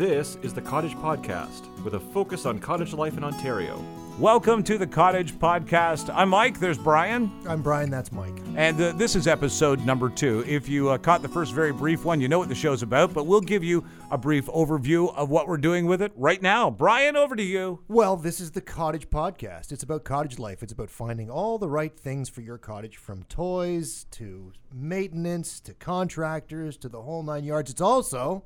This 0.00 0.38
is 0.40 0.54
the 0.54 0.62
Cottage 0.62 0.94
Podcast 0.94 1.68
with 1.84 1.92
a 1.92 2.00
focus 2.00 2.46
on 2.46 2.58
cottage 2.58 2.94
life 2.94 3.18
in 3.18 3.22
Ontario. 3.22 3.84
Welcome 4.18 4.62
to 4.62 4.78
the 4.78 4.86
Cottage 4.86 5.34
Podcast. 5.34 6.10
I'm 6.14 6.30
Mike. 6.30 6.58
There's 6.58 6.78
Brian. 6.78 7.30
I'm 7.46 7.60
Brian. 7.60 7.90
That's 7.90 8.10
Mike. 8.10 8.38
And 8.56 8.80
uh, 8.80 8.92
this 8.92 9.14
is 9.14 9.26
episode 9.26 9.84
number 9.84 10.08
two. 10.08 10.42
If 10.46 10.70
you 10.70 10.88
uh, 10.88 10.96
caught 10.96 11.20
the 11.20 11.28
first 11.28 11.52
very 11.52 11.74
brief 11.74 12.06
one, 12.06 12.18
you 12.18 12.28
know 12.28 12.38
what 12.38 12.48
the 12.48 12.54
show's 12.54 12.82
about, 12.82 13.12
but 13.12 13.26
we'll 13.26 13.42
give 13.42 13.62
you 13.62 13.84
a 14.10 14.16
brief 14.16 14.46
overview 14.46 15.14
of 15.14 15.28
what 15.28 15.46
we're 15.46 15.58
doing 15.58 15.84
with 15.84 16.00
it 16.00 16.12
right 16.16 16.40
now. 16.40 16.70
Brian, 16.70 17.14
over 17.14 17.36
to 17.36 17.42
you. 17.42 17.80
Well, 17.86 18.16
this 18.16 18.40
is 18.40 18.52
the 18.52 18.62
Cottage 18.62 19.10
Podcast. 19.10 19.70
It's 19.70 19.82
about 19.82 20.04
cottage 20.04 20.38
life. 20.38 20.62
It's 20.62 20.72
about 20.72 20.88
finding 20.88 21.28
all 21.28 21.58
the 21.58 21.68
right 21.68 21.94
things 21.94 22.30
for 22.30 22.40
your 22.40 22.56
cottage 22.56 22.96
from 22.96 23.24
toys 23.24 24.06
to 24.12 24.54
maintenance 24.72 25.60
to 25.60 25.74
contractors 25.74 26.78
to 26.78 26.88
the 26.88 27.02
whole 27.02 27.22
nine 27.22 27.44
yards. 27.44 27.70
It's 27.70 27.82
also 27.82 28.44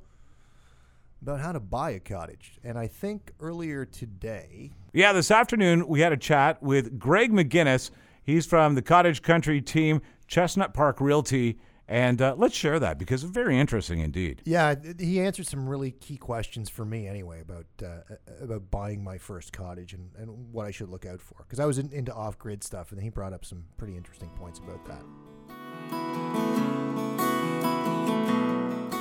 about 1.24 1.40
how 1.40 1.52
to 1.52 1.60
buy 1.60 1.90
a 1.90 2.00
cottage. 2.00 2.58
And 2.62 2.78
I 2.78 2.86
think 2.86 3.32
earlier 3.40 3.86
today, 3.86 4.72
Yeah, 4.92 5.14
this 5.14 5.30
afternoon 5.30 5.88
we 5.88 6.00
had 6.00 6.12
a 6.12 6.18
chat 6.18 6.62
with 6.62 6.98
Greg 6.98 7.32
McInnis. 7.32 7.90
He's 8.22 8.44
from 8.44 8.74
the 8.74 8.82
Cottage 8.82 9.22
Country 9.22 9.62
team, 9.62 10.02
Chestnut 10.26 10.74
Park 10.74 11.00
Realty. 11.00 11.58
And 11.88 12.20
uh, 12.20 12.34
let's 12.36 12.54
share 12.54 12.78
that 12.78 12.98
because 12.98 13.24
it's 13.24 13.32
very 13.32 13.58
interesting 13.58 14.00
indeed. 14.00 14.42
yeah, 14.44 14.74
he 14.98 15.18
answered 15.20 15.46
some 15.46 15.66
really 15.66 15.92
key 15.92 16.16
questions 16.18 16.68
for 16.70 16.84
me 16.84 17.06
anyway 17.06 17.40
about 17.40 17.66
uh, 17.82 18.14
about 18.40 18.70
buying 18.70 19.02
my 19.04 19.18
first 19.18 19.52
cottage 19.52 19.92
and, 19.92 20.10
and 20.18 20.52
what 20.52 20.66
I 20.66 20.70
should 20.70 20.88
look 20.88 21.04
out 21.04 21.20
for. 21.20 21.36
Because 21.38 21.60
I 21.60 21.66
was 21.66 21.78
in, 21.78 21.90
into 21.92 22.12
off 22.14 22.38
grid 22.38 22.64
stuff, 22.64 22.92
and 22.92 23.02
he 23.02 23.10
brought 23.10 23.34
up 23.34 23.44
some 23.44 23.64
pretty 23.76 23.96
interesting 23.96 24.30
points 24.30 24.60
about 24.60 24.84
that. 24.86 26.43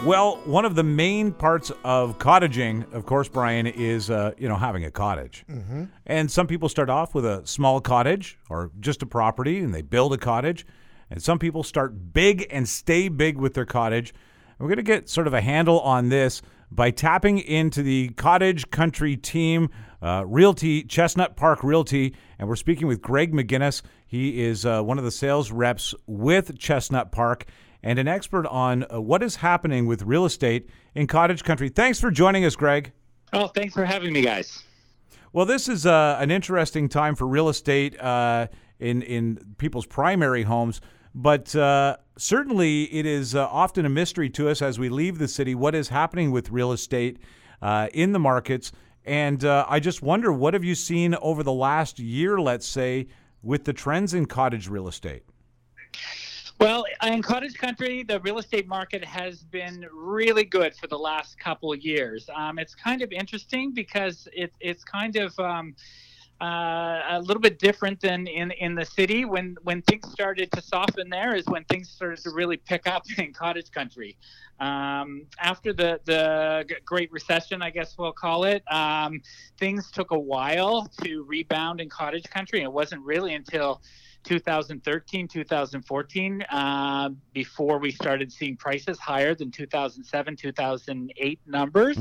Well, 0.05 0.41
one 0.43 0.65
of 0.65 0.75
the 0.75 0.83
main 0.83 1.31
parts 1.31 1.71
of 1.85 2.19
cottaging, 2.19 2.91
of 2.91 3.05
course, 3.05 3.29
Brian, 3.29 3.65
is 3.65 4.09
uh, 4.09 4.33
you 4.37 4.49
know 4.49 4.57
having 4.57 4.83
a 4.83 4.91
cottage. 4.91 5.45
Mm-hmm. 5.49 5.85
And 6.05 6.29
some 6.29 6.45
people 6.45 6.67
start 6.67 6.89
off 6.89 7.15
with 7.15 7.25
a 7.25 7.41
small 7.47 7.79
cottage 7.79 8.37
or 8.49 8.69
just 8.81 9.01
a 9.01 9.05
property, 9.05 9.59
and 9.59 9.73
they 9.73 9.81
build 9.81 10.11
a 10.11 10.17
cottage. 10.17 10.65
And 11.09 11.23
some 11.23 11.39
people 11.39 11.63
start 11.63 12.11
big 12.11 12.45
and 12.49 12.67
stay 12.67 13.07
big 13.07 13.37
with 13.37 13.53
their 13.53 13.65
cottage. 13.65 14.09
And 14.09 14.59
we're 14.59 14.75
going 14.75 14.77
to 14.77 14.83
get 14.83 15.07
sort 15.07 15.25
of 15.25 15.33
a 15.33 15.39
handle 15.39 15.79
on 15.79 16.09
this 16.09 16.41
by 16.69 16.91
tapping 16.91 17.39
into 17.39 17.81
the 17.81 18.09
Cottage 18.09 18.71
Country 18.71 19.15
team, 19.15 19.69
uh, 20.01 20.25
Realty 20.27 20.83
Chestnut 20.83 21.37
Park 21.37 21.63
Realty, 21.63 22.13
and 22.39 22.49
we're 22.49 22.57
speaking 22.57 22.87
with 22.87 23.01
Greg 23.01 23.31
McInnis. 23.31 23.81
He 24.05 24.43
is 24.43 24.65
uh, 24.65 24.81
one 24.81 24.97
of 24.97 25.05
the 25.05 25.11
sales 25.11 25.49
reps 25.49 25.95
with 26.07 26.57
Chestnut 26.57 27.11
Park 27.13 27.45
and 27.83 27.99
an 27.99 28.07
expert 28.07 28.47
on 28.47 28.85
uh, 28.91 28.99
what 29.01 29.21
is 29.21 29.35
happening 29.37 29.85
with 29.85 30.03
real 30.03 30.25
estate 30.25 30.69
in 30.95 31.05
cottage 31.05 31.43
country. 31.43 31.69
Thanks 31.69 31.99
for 31.99 32.09
joining 32.09 32.45
us, 32.45 32.55
Greg. 32.55 32.93
Oh, 33.33 33.47
thanks 33.47 33.73
for 33.73 33.85
having 33.85 34.13
me, 34.13 34.21
guys. 34.21 34.63
Well, 35.33 35.45
this 35.45 35.67
is 35.67 35.85
uh, 35.85 36.17
an 36.19 36.31
interesting 36.31 36.87
time 36.87 37.15
for 37.15 37.27
real 37.27 37.49
estate 37.49 37.99
uh, 37.99 38.47
in 38.79 39.01
in 39.01 39.55
people's 39.57 39.85
primary 39.85 40.43
homes, 40.43 40.79
but 41.15 41.55
uh, 41.55 41.97
certainly 42.17 42.83
it 42.83 43.05
is 43.05 43.35
uh, 43.35 43.47
often 43.47 43.85
a 43.85 43.89
mystery 43.89 44.29
to 44.29 44.49
us 44.49 44.61
as 44.61 44.77
we 44.77 44.89
leave 44.89 45.17
the 45.17 45.27
city 45.27 45.55
what 45.55 45.75
is 45.75 45.89
happening 45.89 46.31
with 46.31 46.51
real 46.51 46.71
estate 46.71 47.19
uh, 47.61 47.87
in 47.93 48.11
the 48.11 48.19
markets. 48.19 48.71
And 49.05 49.43
uh, 49.43 49.65
I 49.67 49.79
just 49.79 50.01
wonder, 50.01 50.31
what 50.31 50.53
have 50.53 50.63
you 50.63 50.75
seen 50.75 51.15
over 51.15 51.43
the 51.43 51.51
last 51.51 51.99
year, 51.99 52.39
let's 52.39 52.67
say, 52.67 53.07
with 53.41 53.65
the 53.65 53.73
trends 53.73 54.13
in 54.13 54.27
cottage 54.27 54.69
real 54.69 54.87
estate? 54.87 55.23
Well, 56.59 56.85
in 57.03 57.21
cottage 57.21 57.55
country, 57.55 58.03
the 58.03 58.19
real 58.21 58.37
estate 58.37 58.67
market 58.67 59.03
has 59.03 59.43
been 59.43 59.85
really 59.91 60.45
good 60.45 60.75
for 60.75 60.87
the 60.87 60.97
last 60.97 61.37
couple 61.39 61.73
of 61.73 61.81
years. 61.81 62.29
Um, 62.33 62.57
it's 62.57 62.75
kind 62.75 63.01
of 63.01 63.11
interesting 63.11 63.73
because 63.73 64.27
it, 64.31 64.53
it's 64.61 64.83
kind 64.83 65.15
of 65.17 65.37
um, 65.39 65.75
uh, 66.41 67.01
a 67.09 67.21
little 67.21 67.41
bit 67.41 67.59
different 67.59 67.99
than 67.99 68.27
in, 68.27 68.51
in 68.51 68.75
the 68.75 68.85
city. 68.85 69.25
When 69.25 69.55
when 69.63 69.81
things 69.83 70.11
started 70.11 70.51
to 70.53 70.61
soften, 70.61 71.09
there 71.09 71.35
is 71.35 71.45
when 71.47 71.63
things 71.65 71.89
started 71.89 72.19
to 72.23 72.31
really 72.31 72.57
pick 72.57 72.87
up 72.87 73.03
in 73.17 73.33
cottage 73.33 73.71
country. 73.71 74.17
Um, 74.59 75.25
after 75.39 75.73
the 75.73 75.99
the 76.05 76.65
Great 76.85 77.11
Recession, 77.11 77.61
I 77.61 77.71
guess 77.71 77.97
we'll 77.97 78.13
call 78.13 78.43
it, 78.45 78.63
um, 78.71 79.21
things 79.57 79.91
took 79.91 80.11
a 80.11 80.19
while 80.19 80.87
to 81.03 81.23
rebound 81.23 81.81
in 81.81 81.89
cottage 81.89 82.29
country. 82.29 82.61
It 82.61 82.71
wasn't 82.71 83.03
really 83.03 83.33
until 83.33 83.81
2013, 84.23 85.27
2014, 85.27 86.41
uh, 86.43 87.09
before 87.33 87.77
we 87.77 87.91
started 87.91 88.31
seeing 88.31 88.55
prices 88.55 88.97
higher 88.99 89.35
than 89.35 89.51
2007, 89.51 90.35
2008 90.35 91.39
numbers. 91.45 91.97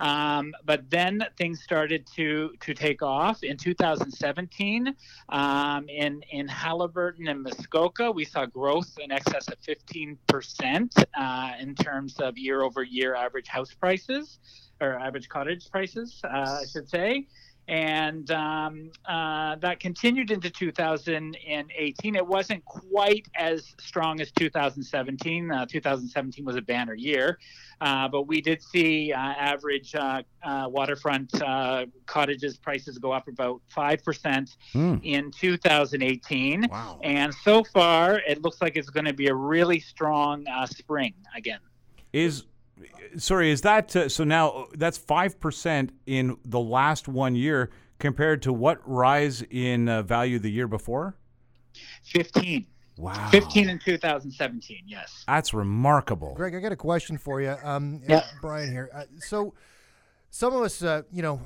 Um, 0.00 0.52
but 0.64 0.88
then 0.90 1.24
things 1.36 1.62
started 1.62 2.06
to 2.14 2.52
to 2.60 2.74
take 2.74 3.02
off 3.02 3.42
in 3.42 3.56
2017. 3.56 4.94
Um, 5.28 5.88
in 5.88 6.22
in 6.30 6.48
Haliburton 6.48 7.30
and 7.30 7.42
Muskoka, 7.42 8.10
we 8.10 8.24
saw 8.24 8.46
growth 8.46 8.98
in 8.98 9.12
excess 9.12 9.48
of 9.48 9.58
15 9.60 10.18
percent 10.26 10.94
uh, 11.16 11.52
in 11.60 11.74
terms 11.74 12.18
of 12.20 12.36
year 12.38 12.62
over 12.62 12.82
year 12.82 13.14
average 13.14 13.48
house 13.48 13.74
prices 13.74 14.38
or 14.80 14.98
average 14.98 15.28
cottage 15.28 15.70
prices, 15.70 16.20
uh, 16.24 16.60
I 16.62 16.64
should 16.66 16.88
say 16.88 17.26
and 17.70 18.28
um, 18.32 18.90
uh, 19.06 19.54
that 19.56 19.78
continued 19.78 20.32
into 20.32 20.50
2018. 20.50 22.16
It 22.16 22.26
wasn't 22.26 22.64
quite 22.64 23.28
as 23.36 23.76
strong 23.78 24.20
as 24.20 24.32
2017. 24.32 25.52
Uh, 25.52 25.66
2017 25.66 26.44
was 26.44 26.56
a 26.56 26.62
banner 26.62 26.94
year, 26.94 27.38
uh, 27.80 28.08
but 28.08 28.26
we 28.26 28.40
did 28.40 28.60
see 28.60 29.12
uh, 29.12 29.18
average 29.18 29.94
uh, 29.94 30.22
uh, 30.42 30.66
waterfront 30.68 31.32
cottages 32.06 32.56
prices 32.56 32.98
go 32.98 33.12
up 33.12 33.28
about 33.28 33.62
five 33.68 34.02
percent 34.02 34.56
Hmm. 34.72 34.96
in 35.04 35.30
2018. 35.30 36.66
Wow. 36.68 36.98
And 37.04 37.32
so 37.32 37.62
far, 37.62 38.20
it 38.26 38.42
looks 38.42 38.60
like 38.60 38.76
it's 38.76 38.90
going 38.90 39.06
to 39.06 39.14
be 39.14 39.28
a 39.28 39.34
really 39.34 39.78
strong 39.78 40.44
spring 40.66 41.14
again. 41.36 41.60
Is 42.12 42.46
sorry, 43.16 43.50
is 43.50 43.60
that 43.62 43.94
uh, 43.96 44.08
so 44.08 44.24
now 44.24 44.66
that's 44.74 44.98
5% 44.98 45.90
in 46.06 46.36
the 46.44 46.60
last 46.60 47.08
one 47.08 47.34
year 47.34 47.70
compared 47.98 48.42
to 48.42 48.52
what 48.52 48.80
rise 48.88 49.42
in 49.50 49.88
uh, 49.88 50.02
value 50.02 50.38
the 50.38 50.50
year 50.50 50.68
before? 50.68 51.16
15. 52.04 52.66
Wow. 52.96 53.28
15 53.30 53.70
in 53.70 53.78
2017. 53.78 54.82
Yes. 54.86 55.24
That's 55.26 55.54
remarkable. 55.54 56.34
Greg, 56.34 56.54
I 56.54 56.60
got 56.60 56.72
a 56.72 56.76
question 56.76 57.16
for 57.16 57.40
you. 57.40 57.56
Um, 57.62 58.02
Yeah. 58.06 58.16
uh, 58.18 58.22
Brian 58.42 58.70
here. 58.70 58.90
Uh, 58.92 59.04
so, 59.18 59.54
some 60.30 60.54
of 60.54 60.62
us, 60.62 60.82
uh, 60.82 61.02
you 61.10 61.22
know, 61.22 61.40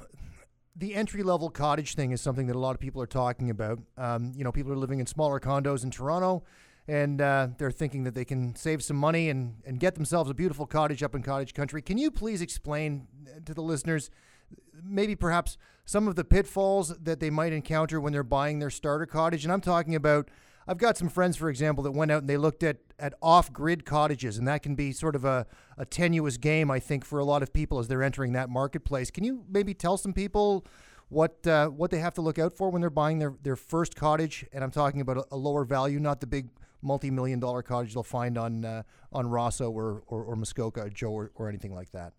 the 0.76 0.94
entry 0.94 1.22
level 1.22 1.50
cottage 1.50 1.94
thing 1.94 2.10
is 2.10 2.20
something 2.20 2.48
that 2.48 2.56
a 2.56 2.58
lot 2.58 2.72
of 2.74 2.80
people 2.80 3.00
are 3.00 3.06
talking 3.06 3.50
about. 3.50 3.78
Um, 3.96 4.32
you 4.34 4.42
know, 4.42 4.50
people 4.50 4.72
are 4.72 4.76
living 4.76 4.98
in 4.98 5.06
smaller 5.06 5.38
condos 5.38 5.84
in 5.84 5.90
Toronto, 5.90 6.42
and 6.86 7.20
uh, 7.20 7.48
they're 7.58 7.70
thinking 7.70 8.04
that 8.04 8.14
they 8.14 8.24
can 8.24 8.54
save 8.56 8.82
some 8.82 8.96
money 8.96 9.30
and, 9.30 9.56
and 9.64 9.80
get 9.80 9.94
themselves 9.94 10.30
a 10.30 10.34
beautiful 10.34 10.66
cottage 10.66 11.02
up 11.02 11.14
in 11.14 11.22
cottage 11.22 11.54
country. 11.54 11.80
Can 11.80 11.98
you 11.98 12.10
please 12.10 12.42
explain 12.42 13.06
uh, 13.26 13.40
to 13.44 13.54
the 13.54 13.62
listeners, 13.62 14.10
maybe 14.82 15.16
perhaps 15.16 15.56
some 15.86 16.06
of 16.08 16.16
the 16.16 16.24
pitfalls 16.24 16.94
that 16.98 17.20
they 17.20 17.30
might 17.30 17.52
encounter 17.52 18.00
when 18.00 18.12
they're 18.12 18.22
buying 18.22 18.58
their 18.58 18.70
starter 18.70 19.06
cottage? 19.06 19.44
And 19.44 19.52
I'm 19.52 19.60
talking 19.60 19.94
about. 19.94 20.30
I've 20.66 20.78
got 20.78 20.96
some 20.96 21.10
friends, 21.10 21.36
for 21.36 21.50
example, 21.50 21.84
that 21.84 21.92
went 21.92 22.10
out 22.10 22.22
and 22.22 22.28
they 22.30 22.38
looked 22.38 22.62
at, 22.62 22.78
at 22.98 23.12
off 23.20 23.52
grid 23.52 23.84
cottages, 23.84 24.38
and 24.38 24.48
that 24.48 24.62
can 24.62 24.74
be 24.74 24.92
sort 24.92 25.14
of 25.14 25.26
a, 25.26 25.46
a 25.76 25.84
tenuous 25.84 26.38
game, 26.38 26.70
I 26.70 26.80
think, 26.80 27.04
for 27.04 27.18
a 27.18 27.24
lot 27.24 27.42
of 27.42 27.52
people 27.52 27.78
as 27.78 27.86
they're 27.86 28.02
entering 28.02 28.32
that 28.32 28.48
marketplace. 28.48 29.10
Can 29.10 29.24
you 29.24 29.44
maybe 29.46 29.74
tell 29.74 29.98
some 29.98 30.14
people 30.14 30.64
what 31.10 31.46
uh, 31.46 31.68
what 31.68 31.90
they 31.90 31.98
have 31.98 32.14
to 32.14 32.22
look 32.22 32.38
out 32.38 32.54
for 32.54 32.70
when 32.70 32.80
they're 32.80 32.88
buying 32.88 33.18
their, 33.18 33.34
their 33.42 33.56
first 33.56 33.94
cottage? 33.94 34.46
And 34.54 34.64
I'm 34.64 34.70
talking 34.70 35.02
about 35.02 35.18
a, 35.18 35.24
a 35.32 35.36
lower 35.36 35.66
value, 35.66 36.00
not 36.00 36.20
the 36.20 36.26
big 36.26 36.48
multi 36.84 37.10
million 37.10 37.40
dollar 37.40 37.62
cottage 37.62 37.94
they'll 37.94 38.02
find 38.02 38.38
on 38.38 38.64
uh, 38.64 38.82
on 39.12 39.26
Rosseau 39.26 39.70
or, 39.70 40.02
or, 40.06 40.22
or 40.22 40.36
Muskoka, 40.36 40.90
Joe, 40.90 41.10
or, 41.10 41.32
or 41.34 41.48
anything 41.48 41.74
like 41.74 41.90
that. 41.92 42.12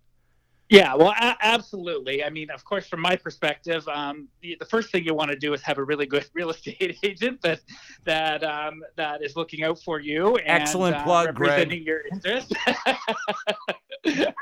Yeah, 0.69 0.95
well, 0.95 1.11
a- 1.11 1.37
absolutely. 1.41 2.23
I 2.23 2.31
mean, 2.31 2.49
of 2.49 2.65
course, 2.65 2.87
from 2.87 2.99
my 2.99 3.15
perspective, 3.15 3.87
um, 3.87 4.27
the, 4.41 4.57
the 4.59 4.65
first 4.65 4.91
thing 4.91 5.05
you 5.05 5.13
want 5.13 5.29
to 5.29 5.37
do 5.37 5.53
is 5.53 5.61
have 5.61 5.77
a 5.77 5.83
really 5.83 6.07
good 6.07 6.25
real 6.33 6.49
estate 6.49 6.97
agent 7.03 7.41
that 7.43 7.59
that 8.05 8.43
um, 8.43 8.83
that 8.95 9.23
is 9.23 9.35
looking 9.35 9.63
out 9.63 9.79
for 9.79 9.99
you. 9.99 10.37
And, 10.37 10.61
Excellent 10.61 10.95
uh, 10.95 11.03
plug, 11.03 11.35
Greg. 11.35 11.51
representing 11.51 11.83
your 11.83 12.01
interest. 12.11 12.51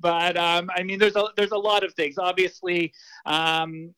but 0.00 0.36
um, 0.36 0.70
I 0.74 0.82
mean, 0.82 0.98
there's 0.98 1.16
a 1.16 1.28
there's 1.36 1.52
a 1.52 1.58
lot 1.58 1.84
of 1.84 1.94
things. 1.94 2.18
Obviously, 2.18 2.92
um, 3.26 3.94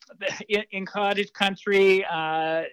in, 0.47 0.63
in 0.71 0.85
cottage 0.85 1.33
country. 1.33 2.05
Uh, 2.05 2.63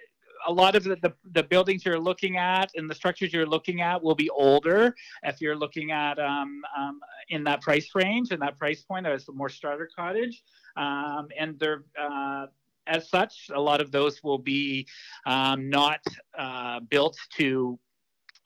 a 0.47 0.53
lot 0.53 0.75
of 0.77 0.85
the, 0.85 0.97
the, 0.97 1.13
the 1.33 1.43
buildings 1.43 1.85
you're 1.85 1.99
looking 1.99 2.37
at 2.37 2.71
and 2.77 2.89
the 2.89 2.95
structures 2.95 3.33
you're 3.33 3.47
looking 3.47 3.81
at 3.81 4.03
will 4.03 4.15
be 4.15 4.31
older 4.31 4.95
if 5.23 5.41
you're 5.41 5.57
looking 5.57 5.91
at 5.91 6.19
um, 6.19 6.63
um, 6.77 7.01
in 7.29 7.45
that 7.45 7.61
price 7.61 7.91
range 7.95 8.31
and 8.31 8.41
that 8.43 8.59
price 8.59 8.83
point 8.83 9.07
as 9.07 9.29
a 9.29 9.33
more 9.33 9.49
starter 9.49 9.89
cottage 9.97 10.43
um, 10.77 11.29
and 11.39 11.59
they're 11.59 11.85
uh, 12.01 12.47
as 12.87 13.09
such 13.09 13.51
a 13.55 13.61
lot 13.61 13.81
of 13.81 13.91
those 13.91 14.23
will 14.23 14.39
be 14.39 14.87
um, 15.27 15.71
not 15.71 16.01
uh, 16.39 16.81
built 16.81 17.17
to 17.35 17.79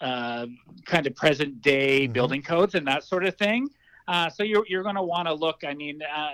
uh, 0.00 0.46
kind 0.86 1.06
of 1.06 1.14
present 1.16 1.60
day 1.60 2.06
Mhm. 2.06 2.12
building 2.12 2.42
codes 2.42 2.74
and 2.74 2.86
that 2.86 3.02
sort 3.02 3.24
of 3.24 3.36
thing 3.36 3.68
Uh, 4.08 4.30
so 4.30 4.42
you're, 4.42 4.64
you're 4.66 4.82
going 4.82 4.94
to 4.94 5.02
want 5.02 5.28
to 5.28 5.34
look. 5.34 5.62
I 5.66 5.74
mean, 5.74 6.00
uh, 6.02 6.30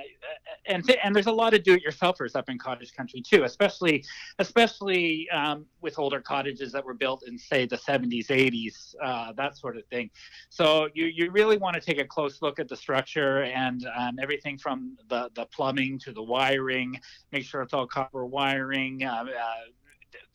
and 0.67 0.87
th- 0.87 0.99
and 1.03 1.15
there's 1.15 1.27
a 1.27 1.33
lot 1.33 1.55
of 1.55 1.65
do-it-yourselfers 1.65 2.37
up 2.37 2.49
in 2.49 2.57
cottage 2.57 2.95
country 2.95 3.21
too, 3.21 3.43
especially 3.43 4.05
especially 4.39 5.29
um, 5.31 5.67
with 5.81 5.99
older 5.99 6.21
cottages 6.21 6.71
that 6.73 6.85
were 6.85 6.95
built 6.95 7.25
in 7.27 7.37
say 7.37 7.67
the 7.67 7.77
70s, 7.77 8.29
80s, 8.29 8.95
uh, 9.03 9.33
that 9.33 9.59
sort 9.59 9.77
of 9.77 9.85
thing. 9.87 10.09
So 10.51 10.89
you 10.95 11.07
you 11.07 11.33
really 11.33 11.59
want 11.59 11.75
to 11.75 11.81
take 11.81 11.99
a 11.99 12.05
close 12.05 12.41
look 12.41 12.61
at 12.61 12.69
the 12.69 12.77
structure 12.77 13.43
and 13.43 13.85
um, 13.99 14.19
everything 14.23 14.57
from 14.57 14.97
the 15.09 15.31
the 15.35 15.47
plumbing 15.47 15.99
to 16.01 16.13
the 16.13 16.23
wiring. 16.23 17.01
Make 17.33 17.45
sure 17.45 17.61
it's 17.61 17.75
all 17.75 17.89
copper 17.89 18.25
wiring. 18.25 19.03
Uh, 19.03 19.25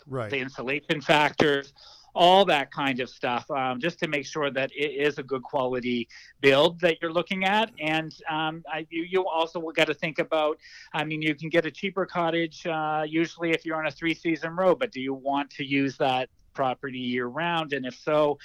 right. 0.07 0.29
The 0.29 0.39
insulation 0.39 0.99
factors 0.99 1.73
all 2.19 2.43
that 2.43 2.69
kind 2.69 2.99
of 2.99 3.09
stuff, 3.09 3.49
um, 3.49 3.79
just 3.79 3.97
to 3.97 4.05
make 4.05 4.25
sure 4.25 4.51
that 4.51 4.69
it 4.75 4.91
is 4.91 5.19
a 5.19 5.23
good 5.23 5.41
quality 5.41 6.05
build 6.41 6.77
that 6.81 6.97
you're 7.01 7.13
looking 7.13 7.45
at. 7.45 7.71
And 7.79 8.13
um, 8.29 8.61
I, 8.69 8.85
you, 8.89 9.03
you 9.03 9.25
also 9.25 9.61
got 9.71 9.87
to 9.87 9.93
think 9.93 10.19
about, 10.19 10.57
I 10.93 11.05
mean, 11.05 11.21
you 11.21 11.33
can 11.33 11.47
get 11.47 11.65
a 11.65 11.71
cheaper 11.71 12.05
cottage 12.05 12.67
uh, 12.67 13.05
usually 13.07 13.51
if 13.51 13.65
you're 13.65 13.77
on 13.77 13.87
a 13.87 13.91
three 13.91 14.13
season 14.13 14.53
row, 14.57 14.75
but 14.75 14.91
do 14.91 14.99
you 14.99 15.13
want 15.13 15.49
to 15.51 15.63
use 15.63 15.95
that 15.99 16.27
property 16.53 16.99
year 16.99 17.27
round? 17.27 17.71
And 17.71 17.85
if 17.85 17.95
so, 17.95 18.37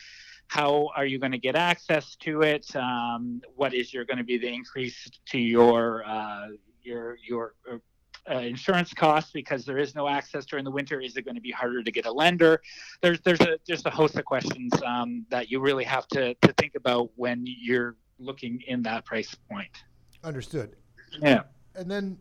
how 0.47 0.91
are 0.94 1.05
you 1.05 1.19
going 1.19 1.32
to 1.32 1.38
get 1.38 1.56
access 1.56 2.15
to 2.20 2.43
it? 2.43 2.77
Um, 2.77 3.43
what 3.56 3.75
is 3.75 3.93
your 3.93 4.05
going 4.05 4.19
to 4.19 4.25
be 4.25 4.38
the 4.38 4.55
increase 4.55 5.11
to 5.31 5.38
your 5.38 6.05
uh, 6.06 6.47
your 6.81 7.19
your 7.27 7.55
uh, 8.31 8.38
insurance 8.38 8.93
costs 8.94 9.31
because 9.32 9.65
there 9.65 9.79
is 9.79 9.94
no 9.94 10.09
access 10.09 10.44
during 10.47 10.65
the 10.65 10.71
winter? 10.71 11.00
Is 11.00 11.17
it 11.17 11.25
going 11.25 11.35
to 11.35 11.41
be 11.41 11.50
harder 11.50 11.82
to 11.82 11.91
get 11.91 12.06
a 12.06 12.12
lender? 12.12 12.62
There's 13.03 13.21
there's 13.21 13.41
a 13.41 13.59
there's 13.67 13.85
a 13.85 13.91
host 13.91 14.17
of 14.17 14.25
questions 14.25 14.73
um, 14.85 15.26
that 15.31 15.50
you 15.50 15.61
really 15.61 15.85
have 15.85 16.06
to 16.09 16.35
to 16.35 16.53
think 16.55 16.75
about 16.75 17.11
when 17.17 17.44
you're 17.47 17.97
looking 18.19 18.62
in 18.67 18.82
that 18.82 19.05
price 19.05 19.35
point. 19.50 19.85
Understood. 20.23 20.76
Yeah. 21.21 21.43
And 21.75 21.91
then 21.91 22.19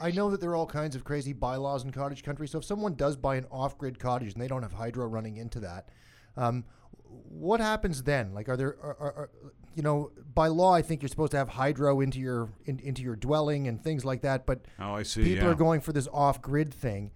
I 0.00 0.10
know 0.10 0.30
that 0.30 0.40
there 0.40 0.50
are 0.50 0.56
all 0.56 0.66
kinds 0.66 0.96
of 0.96 1.04
crazy 1.04 1.32
bylaws 1.32 1.84
in 1.84 1.90
cottage 1.90 2.22
country. 2.22 2.48
So 2.48 2.58
if 2.58 2.64
someone 2.64 2.94
does 2.94 3.16
buy 3.16 3.36
an 3.36 3.46
off-grid 3.50 3.98
cottage 3.98 4.32
and 4.32 4.42
they 4.42 4.48
don't 4.48 4.62
have 4.62 4.72
hydro 4.72 5.06
running 5.06 5.36
into 5.36 5.60
that, 5.60 5.88
um, 6.36 6.64
what 7.04 7.60
happens 7.60 8.02
then? 8.02 8.32
Like, 8.32 8.48
are 8.48 8.56
there, 8.56 8.76
are, 8.82 8.96
are, 9.00 9.30
you 9.74 9.82
know, 9.82 10.10
by 10.34 10.48
law, 10.48 10.74
I 10.74 10.82
think 10.82 11.02
you're 11.02 11.08
supposed 11.08 11.32
to 11.32 11.38
have 11.38 11.48
hydro 11.48 12.00
into 12.00 12.18
your 12.18 12.50
in, 12.64 12.78
into 12.80 13.02
your 13.02 13.16
dwelling 13.16 13.68
and 13.68 13.82
things 13.82 14.04
like 14.04 14.22
that. 14.22 14.46
But 14.46 14.60
oh, 14.78 14.94
I 14.94 15.02
see. 15.02 15.24
People 15.24 15.44
yeah. 15.44 15.50
are 15.50 15.54
going 15.54 15.80
for 15.80 15.92
this 15.92 16.08
off-grid 16.12 16.72
thing, 16.72 17.10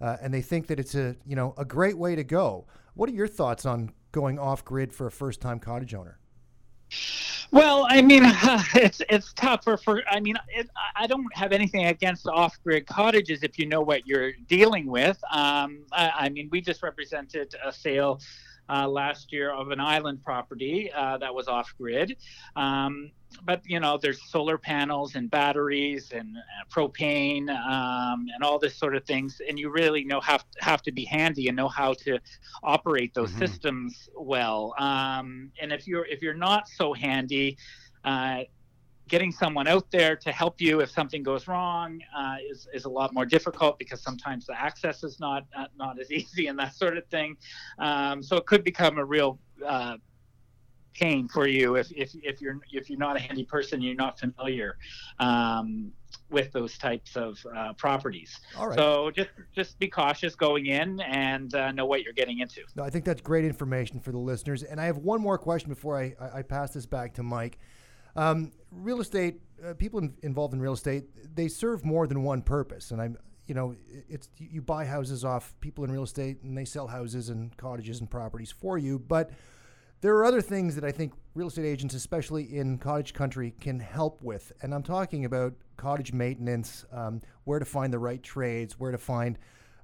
uh, 0.00 0.16
and 0.20 0.32
they 0.32 0.42
think 0.42 0.66
that 0.68 0.78
it's 0.78 0.94
a 0.94 1.16
you 1.26 1.36
know 1.36 1.54
a 1.56 1.64
great 1.64 1.98
way 1.98 2.14
to 2.16 2.24
go. 2.24 2.66
What 2.94 3.08
are 3.08 3.12
your 3.12 3.28
thoughts 3.28 3.64
on 3.64 3.92
going 4.12 4.38
off-grid 4.38 4.92
for 4.92 5.06
a 5.06 5.10
first-time 5.10 5.58
cottage 5.58 5.94
owner? 5.94 6.18
Well, 7.50 7.86
I 7.88 8.00
mean, 8.00 8.24
uh, 8.24 8.62
it's 8.74 9.02
it's 9.08 9.32
tough 9.34 9.64
for, 9.64 9.76
for 9.76 10.02
I 10.10 10.20
mean, 10.20 10.36
it, 10.48 10.70
I 10.96 11.06
don't 11.06 11.26
have 11.34 11.52
anything 11.52 11.86
against 11.86 12.26
off-grid 12.26 12.86
cottages 12.86 13.42
if 13.42 13.58
you 13.58 13.66
know 13.66 13.82
what 13.82 14.06
you're 14.06 14.32
dealing 14.48 14.86
with. 14.86 15.22
Um, 15.30 15.84
I, 15.92 16.12
I 16.14 16.28
mean, 16.30 16.48
we 16.50 16.60
just 16.60 16.82
represented 16.82 17.54
a 17.64 17.72
sale 17.72 18.20
uh, 18.72 18.88
last 18.88 19.32
year 19.32 19.52
of 19.52 19.70
an 19.70 19.80
island 19.80 20.22
property 20.24 20.90
uh, 20.92 21.18
that 21.18 21.34
was 21.34 21.48
off 21.48 21.74
grid. 21.76 22.16
Um, 22.56 23.10
but 23.44 23.62
you 23.64 23.80
know, 23.80 23.98
there's 24.00 24.22
solar 24.30 24.58
panels 24.58 25.14
and 25.14 25.30
batteries 25.30 26.12
and 26.14 26.36
uh, 26.36 26.74
propane 26.74 27.48
um, 27.48 28.26
and 28.34 28.42
all 28.42 28.58
this 28.58 28.76
sort 28.76 28.94
of 28.94 29.04
things, 29.04 29.40
and 29.46 29.58
you 29.58 29.70
really 29.70 30.04
know 30.04 30.20
have 30.20 30.44
have 30.58 30.82
to 30.82 30.92
be 30.92 31.04
handy 31.04 31.48
and 31.48 31.56
know 31.56 31.68
how 31.68 31.94
to 31.94 32.18
operate 32.62 33.14
those 33.14 33.30
mm-hmm. 33.30 33.40
systems 33.40 34.08
well. 34.16 34.74
Um, 34.78 35.50
and 35.60 35.72
if 35.72 35.86
you're 35.86 36.06
if 36.06 36.22
you're 36.22 36.34
not 36.34 36.68
so 36.68 36.92
handy, 36.92 37.56
uh, 38.04 38.42
getting 39.08 39.32
someone 39.32 39.66
out 39.66 39.90
there 39.90 40.16
to 40.16 40.32
help 40.32 40.60
you 40.60 40.80
if 40.80 40.90
something 40.90 41.22
goes 41.22 41.48
wrong 41.48 42.00
uh, 42.16 42.36
is, 42.50 42.68
is 42.72 42.84
a 42.84 42.88
lot 42.88 43.12
more 43.12 43.26
difficult 43.26 43.78
because 43.78 44.00
sometimes 44.00 44.46
the 44.46 44.60
access 44.60 45.02
is 45.04 45.20
not 45.20 45.44
uh, 45.56 45.66
not 45.76 45.98
as 46.00 46.10
easy 46.20 46.46
and 46.46 46.58
that 46.58 46.74
sort 46.74 46.96
of 46.96 47.06
thing. 47.06 47.36
Um, 47.78 48.22
so 48.22 48.36
it 48.36 48.46
could 48.46 48.64
become 48.64 48.98
a 48.98 49.04
real 49.04 49.38
uh, 49.66 49.96
pain 50.94 51.28
for 51.28 51.46
you 51.46 51.76
if, 51.76 51.90
if, 51.92 52.14
if 52.22 52.40
you're 52.40 52.60
if 52.70 52.90
you're 52.90 52.98
not 52.98 53.16
a 53.16 53.20
handy 53.20 53.44
person, 53.44 53.80
you're 53.80 53.94
not 53.94 54.18
familiar 54.18 54.76
um, 55.18 55.92
with 56.30 56.52
those 56.52 56.78
types 56.78 57.16
of 57.16 57.38
uh, 57.56 57.72
properties. 57.74 58.40
All 58.56 58.68
right. 58.68 58.78
So 58.78 59.10
just 59.10 59.30
just 59.54 59.78
be 59.78 59.88
cautious 59.88 60.34
going 60.34 60.66
in 60.66 61.00
and 61.00 61.54
uh, 61.54 61.72
know 61.72 61.86
what 61.86 62.02
you're 62.02 62.12
getting 62.12 62.40
into. 62.40 62.62
No, 62.76 62.82
I 62.82 62.90
think 62.90 63.04
that's 63.04 63.20
great 63.20 63.44
information 63.44 64.00
for 64.00 64.12
the 64.12 64.18
listeners. 64.18 64.62
And 64.62 64.80
I 64.80 64.84
have 64.84 64.98
one 64.98 65.20
more 65.20 65.38
question 65.38 65.68
before 65.68 65.98
I, 65.98 66.14
I, 66.20 66.38
I 66.38 66.42
pass 66.42 66.72
this 66.72 66.86
back 66.86 67.14
to 67.14 67.22
Mike. 67.22 67.58
Um, 68.16 68.52
real 68.70 69.00
estate, 69.00 69.40
uh, 69.64 69.74
people 69.74 70.00
in, 70.00 70.14
involved 70.22 70.54
in 70.54 70.60
real 70.60 70.72
estate, 70.72 71.04
they 71.34 71.48
serve 71.48 71.84
more 71.84 72.06
than 72.06 72.22
one 72.22 72.42
purpose. 72.42 72.90
And 72.90 73.00
I'm, 73.00 73.16
you 73.46 73.54
know, 73.54 73.74
it's 74.08 74.28
you 74.38 74.62
buy 74.62 74.84
houses 74.84 75.24
off 75.24 75.54
people 75.60 75.84
in 75.84 75.92
real 75.92 76.04
estate, 76.04 76.42
and 76.42 76.56
they 76.56 76.64
sell 76.64 76.86
houses 76.86 77.28
and 77.28 77.56
cottages 77.56 78.00
and 78.00 78.10
properties 78.10 78.52
for 78.52 78.78
you. 78.78 78.98
But 78.98 79.30
there 80.00 80.14
are 80.16 80.24
other 80.24 80.40
things 80.40 80.74
that 80.74 80.84
I 80.84 80.90
think 80.90 81.12
real 81.34 81.48
estate 81.48 81.64
agents, 81.64 81.94
especially 81.94 82.56
in 82.56 82.78
cottage 82.78 83.14
country, 83.14 83.54
can 83.60 83.78
help 83.78 84.22
with. 84.22 84.52
And 84.62 84.74
I'm 84.74 84.82
talking 84.82 85.24
about 85.24 85.54
cottage 85.76 86.12
maintenance, 86.12 86.84
um, 86.92 87.22
where 87.44 87.58
to 87.58 87.64
find 87.64 87.92
the 87.92 87.98
right 87.98 88.22
trades, 88.22 88.78
where 88.78 88.90
to 88.90 88.98
find 88.98 89.38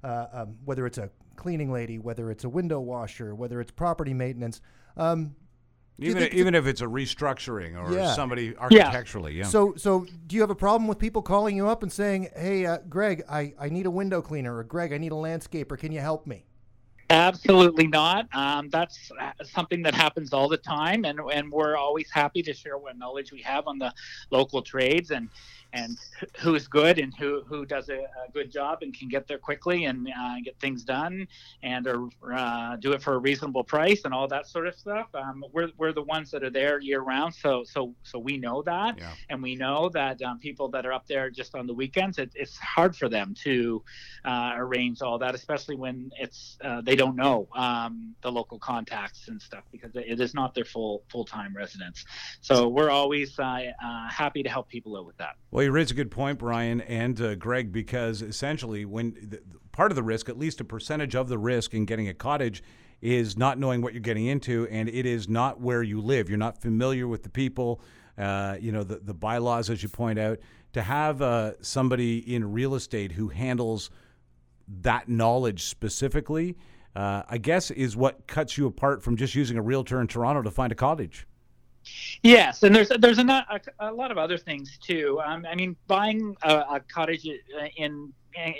uh, 0.04 0.26
um, 0.32 0.56
whether 0.64 0.86
it's 0.86 0.98
a 0.98 1.10
cleaning 1.36 1.72
lady, 1.72 1.98
whether 1.98 2.30
it's 2.30 2.44
a 2.44 2.48
window 2.48 2.80
washer, 2.80 3.34
whether 3.34 3.60
it's 3.60 3.70
property 3.70 4.12
maintenance. 4.12 4.60
Um, 4.96 5.36
even 5.98 6.22
even 6.32 6.54
if 6.54 6.66
it's 6.66 6.80
a 6.80 6.86
restructuring 6.86 7.76
or 7.76 7.92
yeah. 7.92 8.14
somebody 8.14 8.56
architecturally, 8.56 9.32
yeah. 9.34 9.44
yeah. 9.44 9.48
So 9.48 9.74
so 9.76 10.06
do 10.26 10.36
you 10.36 10.42
have 10.42 10.50
a 10.50 10.54
problem 10.54 10.86
with 10.86 10.98
people 10.98 11.22
calling 11.22 11.56
you 11.56 11.68
up 11.68 11.82
and 11.82 11.92
saying, 11.92 12.28
"Hey, 12.36 12.66
uh, 12.66 12.78
Greg, 12.88 13.24
I, 13.28 13.54
I 13.58 13.68
need 13.68 13.86
a 13.86 13.90
window 13.90 14.22
cleaner," 14.22 14.56
or 14.56 14.64
"Greg, 14.64 14.92
I 14.92 14.98
need 14.98 15.12
a 15.12 15.16
landscaper. 15.16 15.78
Can 15.78 15.92
you 15.92 16.00
help 16.00 16.26
me?" 16.26 16.47
Absolutely 17.10 17.87
not. 17.87 18.28
Um, 18.34 18.69
that's 18.69 19.10
uh, 19.19 19.32
something 19.43 19.82
that 19.82 19.94
happens 19.94 20.34
all 20.34 20.49
the 20.49 20.58
time, 20.58 21.06
and 21.06 21.19
and 21.32 21.50
we're 21.50 21.76
always 21.76 22.10
happy 22.10 22.43
to 22.43 22.52
share 22.52 22.76
what 22.76 22.99
knowledge 22.99 23.32
we 23.32 23.40
have 23.43 23.66
on 23.66 23.78
the 23.78 23.93
local 24.31 24.60
trades 24.60 25.10
and 25.10 25.31
and 25.72 25.99
who's 26.38 26.66
good 26.66 26.99
and 26.99 27.14
who 27.19 27.43
who 27.46 27.66
does 27.66 27.88
a, 27.88 27.99
a 27.99 28.31
good 28.32 28.50
job 28.50 28.78
and 28.82 28.99
can 28.99 29.08
get 29.08 29.26
there 29.26 29.38
quickly 29.38 29.84
and 29.84 30.08
uh, 30.19 30.37
get 30.43 30.58
things 30.60 30.82
done 30.82 31.26
and 31.62 31.87
or, 31.87 32.08
uh, 32.32 32.76
do 32.76 32.93
it 32.93 33.02
for 33.02 33.14
a 33.14 33.19
reasonable 33.19 33.62
price 33.62 34.02
and 34.04 34.14
all 34.14 34.26
that 34.26 34.46
sort 34.46 34.66
of 34.66 34.75
stuff. 34.75 35.08
Um, 35.14 35.44
we're, 35.52 35.69
we're 35.76 35.93
the 35.93 36.02
ones 36.02 36.31
that 36.31 36.43
are 36.43 36.50
there 36.50 36.81
year 36.81 37.00
round, 37.00 37.34
so 37.34 37.64
so 37.64 37.94
so 38.02 38.19
we 38.19 38.37
know 38.38 38.62
that, 38.62 38.99
yeah. 38.99 39.12
and 39.28 39.42
we 39.42 39.54
know 39.56 39.88
that 39.90 40.21
um, 40.23 40.38
people 40.38 40.68
that 40.68 40.87
are 40.87 40.92
up 40.92 41.06
there 41.06 41.30
just 41.30 41.54
on 41.54 41.66
the 41.66 41.75
weekends, 41.75 42.18
it, 42.18 42.30
it's 42.35 42.56
hard 42.59 42.97
for 42.97 43.09
them 43.09 43.35
to 43.44 43.82
uh, 44.25 44.52
arrange 44.56 45.02
all 45.02 45.18
that, 45.18 45.35
especially 45.35 45.76
when 45.76 46.11
it's 46.18 46.56
uh, 46.64 46.80
they 46.80 46.97
don't 46.99 47.17
know 47.17 47.49
um, 47.55 48.14
the 48.23 48.31
local 48.31 48.59
contacts 48.59 49.28
and 49.28 49.40
stuff 49.40 49.64
because 49.73 49.93
it 49.95 50.21
is 50.21 50.35
not 50.35 50.55
their 50.55 50.64
full 50.64 51.05
full 51.09 51.25
time 51.25 51.55
residence. 51.57 52.05
So 52.43 52.69
we're 52.69 52.90
always 52.90 53.38
uh, 53.38 53.43
uh, 53.43 54.09
happy 54.09 54.43
to 54.43 54.50
help 54.50 54.69
people 54.69 54.97
out 54.99 55.07
with 55.07 55.17
that. 55.17 55.37
Well, 55.50 55.64
you 55.64 55.71
raise 55.71 55.90
a 55.90 55.95
good 55.95 56.11
point, 56.11 56.38
Brian 56.38 56.83
and 56.83 57.19
uh, 57.21 57.37
Greg, 57.37 57.73
because 57.73 58.21
essentially, 58.21 58.85
when 58.85 59.14
the, 59.23 59.40
part 59.73 59.93
of 59.93 59.97
the 59.97 60.02
risk, 60.02 60.28
at 60.28 60.38
least 60.38 60.61
a 60.61 60.64
percentage 60.64 61.14
of 61.14 61.28
the 61.28 61.38
risk 61.38 61.73
in 61.73 61.87
getting 61.87 62.09
a 62.09 62.14
cottage, 62.14 62.62
is 63.00 63.37
not 63.37 63.59
knowing 63.59 63.81
what 63.81 63.95
you're 63.95 64.00
getting 64.00 64.26
into, 64.26 64.67
and 64.71 64.88
it 64.88 65.07
is 65.07 65.28
not 65.28 65.61
where 65.61 65.83
you 65.83 66.00
live. 66.00 66.28
You're 66.28 66.37
not 66.37 66.61
familiar 66.61 67.07
with 67.07 67.23
the 67.23 67.31
people, 67.31 67.81
uh, 68.19 68.57
you 68.61 68.73
know, 68.73 68.83
the, 68.83 68.97
the 68.97 69.14
bylaws, 69.14 69.71
as 69.71 69.83
you 69.83 69.88
point 69.88 70.19
out. 70.19 70.38
To 70.73 70.83
have 70.83 71.23
uh, 71.23 71.52
somebody 71.62 72.19
in 72.35 72.52
real 72.52 72.75
estate 72.75 73.12
who 73.12 73.28
handles 73.28 73.90
that 74.83 75.09
knowledge 75.09 75.64
specifically, 75.64 76.57
uh, 76.99 77.23
I 77.28 77.38
guess, 77.38 77.71
is 77.71 77.97
what 77.97 78.26
cuts 78.26 78.59
you 78.59 78.67
apart 78.67 79.05
from 79.05 79.17
just 79.17 79.33
using 79.37 79.57
a 79.57 79.62
realtor 79.62 80.00
in 80.00 80.09
Toronto 80.09 80.43
to 80.43 80.50
find 80.50 80.73
a 80.73 80.75
cottage. 80.75 81.28
Yes, 82.25 82.64
and 82.64 82.75
there's 82.75 82.88
there's 82.99 83.21
a, 83.21 83.23
a, 83.23 83.61
a 83.78 83.93
lot 83.93 84.11
of 84.11 84.19
other 84.19 84.37
things 84.37 84.76
too. 84.83 85.21
Um, 85.25 85.47
I 85.49 85.55
mean, 85.55 85.76
buying 85.87 86.37
a, 86.43 86.55
a, 86.57 86.81
cottage 86.93 87.25
in 87.76 88.12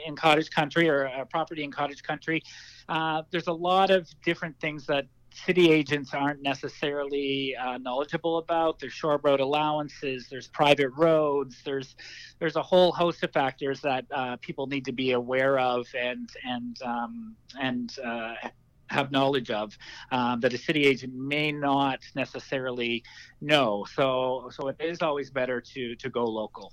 in 0.07 0.15
cottage 0.15 0.51
country 0.51 0.89
or 0.89 1.07
a 1.07 1.27
property 1.27 1.65
in 1.65 1.73
cottage 1.73 2.05
country, 2.05 2.41
uh, 2.89 3.23
there's 3.33 3.49
a 3.49 3.53
lot 3.53 3.91
of 3.91 4.09
different 4.23 4.59
things 4.61 4.87
that 4.87 5.07
city 5.33 5.71
agents 5.71 6.15
aren't 6.15 6.43
necessarily 6.43 7.55
uh, 7.57 7.79
knowledgeable 7.79 8.39
about. 8.39 8.79
There's 8.79 8.93
shore 8.93 9.21
road 9.23 9.41
allowances, 9.41 10.29
there's 10.31 10.49
private 10.49 10.91
roads, 10.97 11.57
there's 11.65 11.97
there's 12.39 12.57
a 12.57 12.63
whole 12.63 12.93
host 12.93 13.23
of 13.25 13.33
factors 13.33 13.81
that 13.83 14.05
uh, 14.11 14.37
people 14.41 14.67
need 14.67 14.85
to 14.87 14.93
be 14.93 15.13
aware 15.13 15.59
of 15.59 15.87
and 15.95 16.29
and 16.45 16.77
um, 16.83 17.37
and 17.61 17.97
uh, 18.05 18.35
have 18.89 19.11
knowledge 19.11 19.51
of 19.51 19.77
um, 20.11 20.41
that 20.41 20.53
a 20.53 20.59
city 20.59 20.87
agent 20.87 21.15
may 21.15 21.53
not 21.53 22.01
necessarily 22.15 23.03
know. 23.41 23.87
So, 23.95 24.51
so 24.53 24.69
it 24.69 24.77
is 24.81 25.03
always 25.03 25.31
better 25.31 25.61
to 25.61 25.95
to 25.97 26.11
go 26.11 26.25
local, 26.25 26.73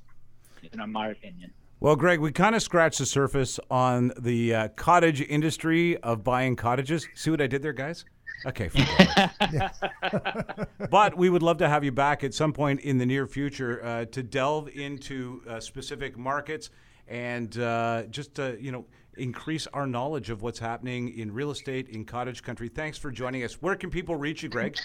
in 0.72 0.92
my 0.92 1.10
opinion. 1.10 1.52
Well, 1.82 1.96
Greg, 1.96 2.20
we 2.20 2.32
kind 2.32 2.56
of 2.56 2.64
scratched 2.64 3.00
the 3.00 3.06
surface 3.06 3.60
on 3.70 4.14
the 4.18 4.56
uh, 4.56 4.68
cottage 4.70 5.22
industry 5.22 5.98
of 5.98 6.24
buying 6.24 6.56
cottages. 6.56 7.08
See 7.14 7.30
what 7.30 7.42
I 7.42 7.48
did 7.48 7.62
there, 7.62 7.74
guys? 7.74 8.06
Okay, 8.46 8.70
but 10.90 11.18
we 11.18 11.30
would 11.30 11.44
love 11.44 11.58
to 11.58 11.70
have 11.70 11.84
you 11.84 11.92
back 11.92 12.24
at 12.24 12.34
some 12.34 12.54
point 12.54 12.82
in 12.82 12.98
the 12.98 13.06
near 13.06 13.28
future 13.28 13.84
uh, 13.84 14.06
to 14.06 14.24
delve 14.24 14.70
into 14.70 15.42
uh, 15.48 15.60
specific 15.60 16.18
markets 16.18 16.70
and 17.08 17.58
uh, 17.60 18.04
just 18.04 18.38
you 18.38 18.72
know 18.72 18.86
increase 19.18 19.68
our 19.68 19.88
knowledge 19.88 20.30
of 20.30 20.42
what's 20.42 20.60
happening 20.60 21.18
in 21.18 21.34
real 21.34 21.52
estate 21.52 21.90
in 21.90 22.06
cottage 22.06 22.44
country. 22.44 22.70
Thanks 22.70 22.98
for 22.98 23.12
joining 23.12 23.44
us. 23.44 23.62
Where 23.62 23.76
can 23.76 23.90
people 23.90 24.16
reach 24.16 24.44
you, 24.44 24.50
Greg? 24.50 24.78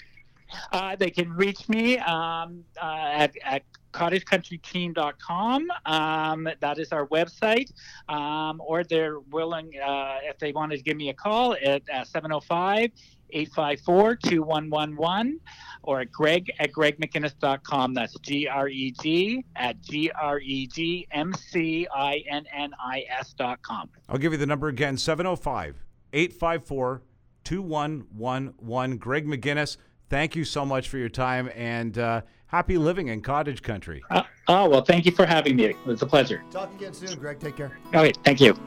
Uh, 0.71 0.95
they 0.95 1.09
can 1.09 1.31
reach 1.33 1.67
me 1.69 1.97
um, 1.99 2.63
uh, 2.81 3.09
at, 3.13 3.33
at 3.43 3.63
cottagecountryteam.com. 3.93 5.67
Um, 5.85 6.49
that 6.59 6.77
is 6.77 6.91
our 6.91 7.07
website. 7.07 7.71
Um, 8.09 8.61
or 8.65 8.83
they're 8.83 9.19
willing, 9.19 9.71
uh, 9.79 10.17
if 10.23 10.37
they 10.39 10.51
wanted 10.51 10.77
to 10.77 10.83
give 10.83 10.97
me 10.97 11.09
a 11.09 11.13
call 11.13 11.55
at 11.63 11.83
uh, 11.89 12.03
705 12.03 12.91
854 13.31 14.15
2111 14.17 15.39
or 15.83 16.01
at 16.01 16.11
greg 16.11 16.51
at 16.59 16.71
gregmcinnis.com. 16.71 17.93
That's 17.93 18.17
G 18.19 18.47
R 18.47 18.67
E 18.67 18.91
G 19.01 19.43
at 19.55 19.81
G 19.81 20.11
R 20.11 20.39
E 20.39 20.67
G 20.67 21.07
M 21.11 21.33
C 21.33 21.87
I 21.93 22.23
N 22.29 22.45
N 22.53 22.71
I 22.79 23.05
S.com. 23.19 23.89
I'll 24.09 24.17
give 24.17 24.31
you 24.31 24.37
the 24.37 24.45
number 24.45 24.67
again 24.67 24.97
705 24.97 25.75
854 26.13 27.01
2111. 27.43 28.97
Greg 28.97 29.25
McInnis, 29.27 29.77
thank 30.09 30.35
you 30.35 30.43
so 30.43 30.65
much 30.65 30.89
for 30.89 30.97
your 30.97 31.09
time 31.09 31.49
and 31.55 31.97
uh, 31.97 32.21
happy 32.47 32.77
living 32.77 33.07
in 33.07 33.21
cottage 33.21 33.61
country. 33.61 34.03
Uh, 34.11 34.23
oh, 34.47 34.69
well, 34.69 34.83
thank 34.83 35.05
you 35.05 35.11
for 35.11 35.25
having 35.25 35.55
me. 35.55 35.65
It 35.65 35.85
was 35.85 36.01
a 36.01 36.05
pleasure. 36.05 36.43
Talk 36.51 36.73
again 36.75 36.93
soon, 36.93 37.17
Greg. 37.17 37.39
Take 37.39 37.57
care. 37.57 37.77
Okay, 37.93 38.11
thank 38.23 38.39
you. 38.39 38.57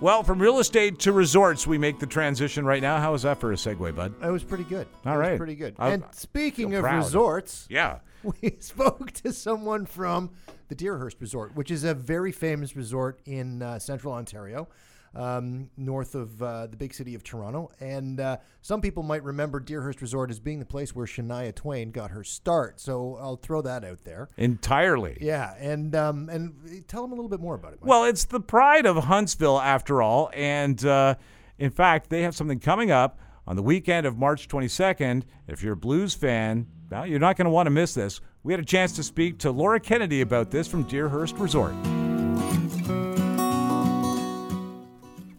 Well, 0.00 0.22
from 0.22 0.38
real 0.40 0.58
estate 0.60 0.98
to 1.00 1.12
resorts, 1.12 1.66
we 1.66 1.76
make 1.76 1.98
the 1.98 2.06
transition 2.06 2.64
right 2.64 2.80
now. 2.80 2.98
How 2.98 3.12
was 3.12 3.22
that 3.22 3.38
for 3.38 3.52
a 3.52 3.56
segue, 3.56 3.94
bud? 3.94 4.18
That 4.22 4.32
was 4.32 4.42
pretty 4.42 4.64
good. 4.64 4.86
All 5.04 5.12
that 5.12 5.18
right. 5.18 5.30
was 5.32 5.38
pretty 5.38 5.56
good. 5.56 5.74
I- 5.78 5.90
and 5.90 6.04
speaking 6.12 6.74
of 6.74 6.82
proud. 6.82 7.04
resorts, 7.04 7.66
Yeah. 7.68 7.98
we 8.22 8.56
spoke 8.60 9.10
to 9.12 9.32
someone 9.32 9.84
from 9.84 10.30
the 10.68 10.74
Deerhurst 10.74 11.20
Resort, 11.20 11.54
which 11.54 11.70
is 11.70 11.84
a 11.84 11.92
very 11.94 12.32
famous 12.32 12.74
resort 12.76 13.20
in 13.26 13.60
uh, 13.60 13.78
central 13.78 14.14
Ontario, 14.14 14.68
um, 15.14 15.70
north 15.76 16.14
of 16.14 16.40
uh, 16.42 16.66
the 16.66 16.76
big 16.76 16.94
city 16.94 17.14
of 17.14 17.24
Toronto. 17.24 17.70
And 17.80 18.20
uh, 18.20 18.38
some 18.62 18.80
people 18.80 19.02
might 19.02 19.24
remember 19.24 19.60
Deerhurst 19.60 20.00
Resort 20.00 20.30
as 20.30 20.38
being 20.38 20.58
the 20.58 20.66
place 20.66 20.94
where 20.94 21.06
Shania 21.06 21.54
Twain 21.54 21.90
got 21.90 22.10
her 22.10 22.24
start. 22.24 22.80
So 22.80 23.16
I'll 23.20 23.36
throw 23.36 23.62
that 23.62 23.84
out 23.84 24.04
there. 24.04 24.28
Entirely. 24.36 25.18
Yeah, 25.20 25.54
and 25.58 25.94
um, 25.94 26.28
and 26.28 26.84
tell 26.88 27.02
them 27.02 27.12
a 27.12 27.14
little 27.14 27.30
bit 27.30 27.40
more 27.40 27.54
about 27.54 27.72
it. 27.72 27.80
Mike. 27.80 27.88
Well, 27.88 28.04
it's 28.04 28.24
the 28.24 28.40
pride 28.40 28.86
of 28.86 28.96
Huntsville, 29.04 29.60
after 29.60 30.02
all. 30.02 30.30
And 30.34 30.84
uh, 30.84 31.16
in 31.58 31.70
fact, 31.70 32.10
they 32.10 32.22
have 32.22 32.34
something 32.34 32.60
coming 32.60 32.90
up 32.90 33.18
on 33.46 33.56
the 33.56 33.62
weekend 33.62 34.06
of 34.06 34.16
March 34.16 34.48
22nd. 34.48 35.24
If 35.48 35.62
you're 35.62 35.72
a 35.72 35.76
blues 35.76 36.14
fan, 36.14 36.66
well, 36.90 37.06
you're 37.06 37.18
not 37.18 37.36
going 37.36 37.46
to 37.46 37.50
want 37.50 37.66
to 37.66 37.70
miss 37.70 37.94
this. 37.94 38.20
We 38.42 38.52
had 38.52 38.60
a 38.60 38.64
chance 38.64 38.92
to 38.92 39.02
speak 39.02 39.38
to 39.40 39.50
Laura 39.50 39.80
Kennedy 39.80 40.20
about 40.20 40.50
this 40.50 40.66
from 40.66 40.84
Deerhurst 40.84 41.36
Resort. 41.36 41.74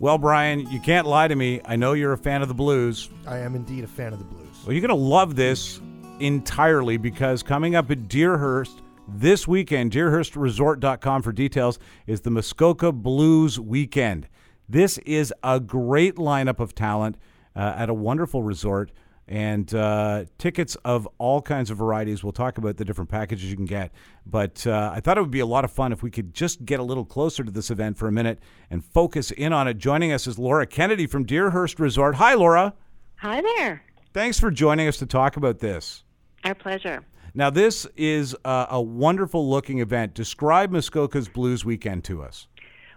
Well, 0.01 0.17
Brian, 0.17 0.62
you 0.72 0.79
can't 0.79 1.05
lie 1.05 1.27
to 1.27 1.36
me. 1.36 1.62
I 1.63 1.75
know 1.75 1.93
you're 1.93 2.13
a 2.13 2.17
fan 2.17 2.41
of 2.41 2.48
the 2.48 2.55
blues. 2.55 3.08
I 3.27 3.38
am 3.38 3.53
indeed 3.53 3.84
a 3.84 3.88
fan 3.88 4.13
of 4.13 4.17
the 4.17 4.25
blues. 4.25 4.48
Well, 4.65 4.74
you're 4.74 4.81
going 4.81 4.89
to 4.89 4.96
love 4.96 5.36
this 5.36 5.79
entirely 6.20 6.98
because 6.98 7.43
coming 7.43 7.75
up 7.75 7.91
at 7.91 8.08
Deerhurst 8.08 8.81
this 9.08 9.48
weekend, 9.48 9.91
deerhurstresort.com 9.91 11.22
for 11.22 11.31
details, 11.31 11.77
is 12.08 12.22
the 12.22 12.31
Muskoka 12.31 12.91
Blues 12.91 13.60
Weekend. 13.60 14.27
This 14.67 14.98
is 15.00 15.31
a 15.43 15.60
great 15.60 16.15
lineup 16.15 16.60
of 16.60 16.74
talent 16.74 17.15
uh, 17.55 17.75
at 17.77 17.88
a 17.88 17.93
wonderful 17.93 18.41
resort 18.41 18.91
and 19.31 19.73
uh, 19.73 20.25
tickets 20.38 20.75
of 20.83 21.07
all 21.17 21.41
kinds 21.41 21.71
of 21.71 21.77
varieties. 21.77 22.21
We'll 22.21 22.33
talk 22.33 22.57
about 22.57 22.75
the 22.75 22.83
different 22.83 23.09
packages 23.09 23.50
you 23.50 23.55
can 23.55 23.65
get. 23.65 23.93
But 24.25 24.67
uh, 24.67 24.91
I 24.93 25.00
thought 25.00 25.17
it 25.17 25.21
would 25.21 25.31
be 25.31 25.39
a 25.39 25.45
lot 25.45 25.63
of 25.63 25.71
fun 25.71 25.93
if 25.93 26.03
we 26.03 26.11
could 26.11 26.33
just 26.33 26.65
get 26.65 26.81
a 26.81 26.83
little 26.83 27.05
closer 27.05 27.41
to 27.41 27.50
this 27.50 27.71
event 27.71 27.97
for 27.97 28.09
a 28.09 28.11
minute 28.11 28.39
and 28.69 28.83
focus 28.83 29.31
in 29.31 29.53
on 29.53 29.69
it. 29.69 29.77
Joining 29.77 30.11
us 30.11 30.27
is 30.27 30.38
Laura 30.38 30.67
Kennedy 30.67 31.07
from 31.07 31.23
Deerhurst 31.23 31.79
Resort. 31.79 32.15
Hi, 32.15 32.33
Laura. 32.33 32.73
Hi 33.19 33.41
there. 33.41 33.83
Thanks 34.13 34.38
for 34.38 34.51
joining 34.51 34.89
us 34.89 34.97
to 34.97 35.05
talk 35.05 35.38
about 35.38 35.59
this. 35.59 36.03
Our 36.43 36.53
pleasure. 36.53 37.05
Now, 37.33 37.50
this 37.50 37.88
is 37.95 38.35
uh, 38.43 38.65
a 38.69 38.81
wonderful 38.81 39.50
looking 39.50 39.79
event. 39.79 40.13
Describe 40.13 40.71
Muskoka's 40.71 41.29
Blues 41.29 41.63
Weekend 41.63 42.03
to 42.03 42.21
us. 42.21 42.47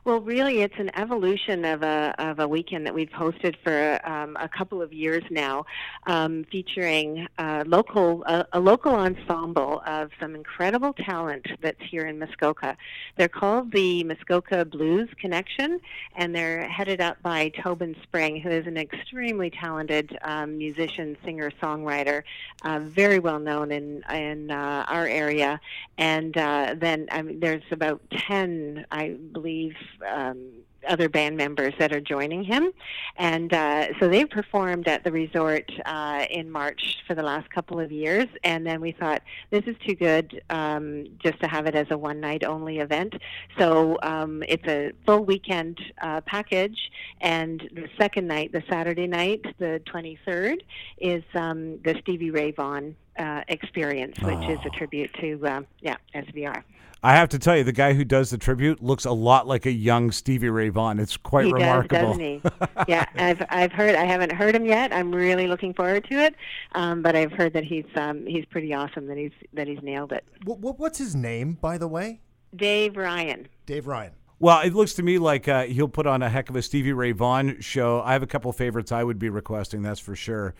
Well, 0.05 0.21
really, 0.21 0.61
it's 0.61 0.75
an 0.77 0.91
evolution 0.99 1.65
of 1.65 1.83
a 1.83 2.15
of 2.19 2.39
a 2.39 2.47
weekend 2.47 2.85
that 2.85 2.93
we've 2.93 3.09
hosted 3.09 3.57
for 3.65 3.99
um, 4.07 4.37
a 4.39 4.51
couple 4.51 4.83
of 4.83 4.93
years 4.93 5.23
now, 5.31 5.65
um, 6.07 6.45
featuring 6.53 7.27
uh, 7.39 7.65
local 7.67 8.23
a 8.27 8.61
local 8.61 8.95
ensemble 8.95 9.83
of 9.87 10.11
some 10.21 10.35
incredible 10.35 10.93
talent 10.93 11.47
that's 11.63 11.81
here 11.91 12.05
in 12.05 12.19
Muskoka. 12.19 12.77
They're 13.17 13.29
called 13.29 13.73
the 13.73 14.05
Muskoka 14.05 14.67
Blues 14.67 15.09
Connection, 15.19 15.81
and 16.17 16.35
they're 16.35 16.69
headed 16.69 17.01
up 17.01 17.23
by 17.23 17.49
Tobin 17.63 17.97
Spring, 18.03 18.39
who 18.39 18.51
is 18.51 18.67
an 18.67 18.77
extremely 18.77 19.49
talented 19.49 20.19
um, 20.21 20.59
musician, 20.59 21.17
singer, 21.25 21.51
songwriter, 21.63 22.25
uh, 22.63 22.81
very 22.81 23.21
well 23.21 23.39
known 23.39 23.73
in 23.73 24.03
in 24.13 24.51
uh, 24.51 24.85
our 24.87 25.07
area. 25.07 25.59
And 25.97 26.37
uh, 26.37 26.75
then 26.77 27.09
I 27.11 27.23
mean, 27.23 27.41
there's 27.41 27.63
about 27.71 28.03
ten, 28.11 28.85
I 28.91 29.17
believe. 29.33 29.75
Um, 30.07 30.65
other 30.89 31.09
band 31.09 31.37
members 31.37 31.73
that 31.79 31.93
are 31.93 32.01
joining 32.01 32.45
him, 32.45 32.71
and 33.17 33.53
uh, 33.53 33.99
so 33.99 34.09
they've 34.09 34.29
performed 34.29 34.87
at 34.89 35.05
the 35.05 35.11
resort 35.11 35.71
uh, 35.87 36.27
in 36.31 36.51
March 36.51 36.99
for 37.07 37.15
the 37.15 37.23
last 37.23 37.49
couple 37.51 37.81
of 37.81 37.91
years. 37.91 38.27
And 38.43 38.67
then 38.67 38.81
we 38.81 38.93
thought 38.93 39.23
this 39.51 39.65
is 39.67 39.77
too 39.87 39.95
good 39.95 40.43
um, 40.51 41.07
just 41.23 41.41
to 41.41 41.49
have 41.49 41.67
it 41.67 41.75
as 41.75 41.87
a 41.91 41.99
one 41.99 42.21
night 42.21 42.45
only 42.45 42.79
event. 42.79 43.15
So 43.59 43.99
um, 44.03 44.43
it's 44.49 44.67
a 44.67 44.93
full 45.07 45.25
weekend 45.25 45.81
uh, 46.03 46.21
package, 46.23 46.91
and 47.21 47.61
the 47.73 47.89
second 47.99 48.27
night, 48.27 48.53
the 48.53 48.63
Saturday 48.69 49.07
night, 49.07 49.43
the 49.59 49.81
23rd, 49.87 50.61
is 50.99 51.23
um, 51.35 51.79
the 51.83 51.97
Stevie 52.03 52.31
Ray 52.31 52.51
Vaughan 52.51 52.97
uh, 53.19 53.43
experience, 53.49 54.19
which 54.21 54.49
is 54.49 54.59
a 54.65 54.71
tribute 54.71 55.13
to 55.21 55.47
uh, 55.47 55.61
yeah 55.81 55.97
SVR. 56.15 56.63
I 57.05 57.17
have 57.17 57.29
to 57.31 57.39
tell 57.39 57.55
you, 57.55 57.65
the 57.65 57.73
guy 57.73 57.93
who 57.93 58.03
does 58.03 58.31
the 58.31 58.39
tribute 58.39 58.83
looks 58.83 59.05
a 59.05 59.11
lot 59.11 59.47
like 59.47 59.67
a 59.67 59.71
young 59.71 60.11
Stevie 60.11 60.49
Ray 60.49 60.71
Vaughan. 60.71 60.99
It's 60.99 61.19
quite 61.19 61.45
he 61.45 61.53
remarkable. 61.53 62.15
does, 62.15 62.17
doesn't 62.17 62.23
he? 62.23 62.41
yeah, 62.89 63.05
I've 63.17 63.43
I've 63.51 63.73
heard. 63.73 63.95
I 63.95 64.07
haven't 64.07 64.33
heard 64.33 64.57
him 64.57 64.65
yet. 64.65 64.91
I'm 64.91 65.15
really 65.15 65.47
looking 65.47 65.75
forward 65.75 66.07
to 66.09 66.15
it. 66.15 66.35
Um, 66.75 67.03
but 67.03 67.15
I've 67.15 67.33
heard 67.33 67.53
that 67.53 67.65
he's 67.65 67.85
um, 67.95 68.25
he's 68.27 68.47
pretty 68.47 68.73
awesome. 68.73 69.07
That 69.07 69.19
he's 69.19 69.33
that 69.53 69.69
he's 69.69 69.83
nailed 69.83 70.13
it. 70.13 70.25
What, 70.45 70.61
what, 70.61 70.79
what's 70.79 70.99
his 70.99 71.15
name, 71.15 71.59
by 71.61 71.77
the 71.77 71.89
way? 71.89 72.23
Dave 72.57 72.97
Ryan. 72.97 73.49
Dave 73.67 73.87
Ryan. 73.87 74.13
Well, 74.39 74.61
it 74.61 74.75
looks 74.75 74.95
to 74.95 75.03
me 75.03 75.19
like 75.19 75.47
uh, 75.47 75.65
he'll 75.65 75.89
put 75.89 76.07
on 76.07 76.23
a 76.23 76.29
heck 76.29 76.51
of 76.51 76.57
a 76.57 76.63
Stevie 76.63 76.93
Ray 76.93 77.13
Vaughan 77.13 77.61
show. 77.61 78.01
I 78.03 78.13
have 78.15 78.23
a 78.23 78.27
couple 78.27 78.51
favorites 78.53 78.93
I 78.93 79.05
would 79.05 79.19
be 79.19 79.29
requesting, 79.29 79.83
that's 79.83 80.01
for 80.01 80.17
sure. 80.17 80.55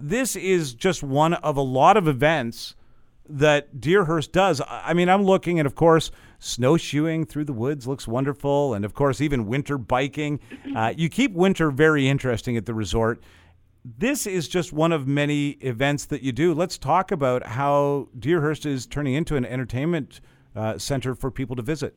This 0.00 0.36
is 0.36 0.74
just 0.74 1.02
one 1.02 1.34
of 1.34 1.56
a 1.56 1.62
lot 1.62 1.96
of 1.96 2.08
events 2.08 2.74
that 3.28 3.80
Deerhurst 3.80 4.32
does. 4.32 4.60
I 4.68 4.92
mean, 4.92 5.08
I'm 5.08 5.22
looking 5.22 5.58
at, 5.58 5.66
of 5.66 5.74
course, 5.74 6.10
snowshoeing 6.38 7.24
through 7.24 7.44
the 7.44 7.52
woods 7.52 7.86
looks 7.86 8.06
wonderful, 8.06 8.74
and 8.74 8.84
of 8.84 8.94
course, 8.94 9.20
even 9.20 9.46
winter 9.46 9.78
biking. 9.78 10.40
Uh, 10.76 10.92
you 10.96 11.08
keep 11.08 11.32
winter 11.32 11.70
very 11.70 12.08
interesting 12.08 12.56
at 12.56 12.66
the 12.66 12.74
resort. 12.74 13.22
This 13.84 14.26
is 14.26 14.48
just 14.48 14.72
one 14.72 14.92
of 14.92 15.06
many 15.06 15.50
events 15.60 16.06
that 16.06 16.22
you 16.22 16.32
do. 16.32 16.54
Let's 16.54 16.78
talk 16.78 17.12
about 17.12 17.46
how 17.46 18.08
Deerhurst 18.18 18.66
is 18.66 18.86
turning 18.86 19.14
into 19.14 19.36
an 19.36 19.44
entertainment 19.44 20.20
uh, 20.54 20.78
center 20.78 21.14
for 21.14 21.30
people 21.30 21.56
to 21.56 21.62
visit. 21.62 21.96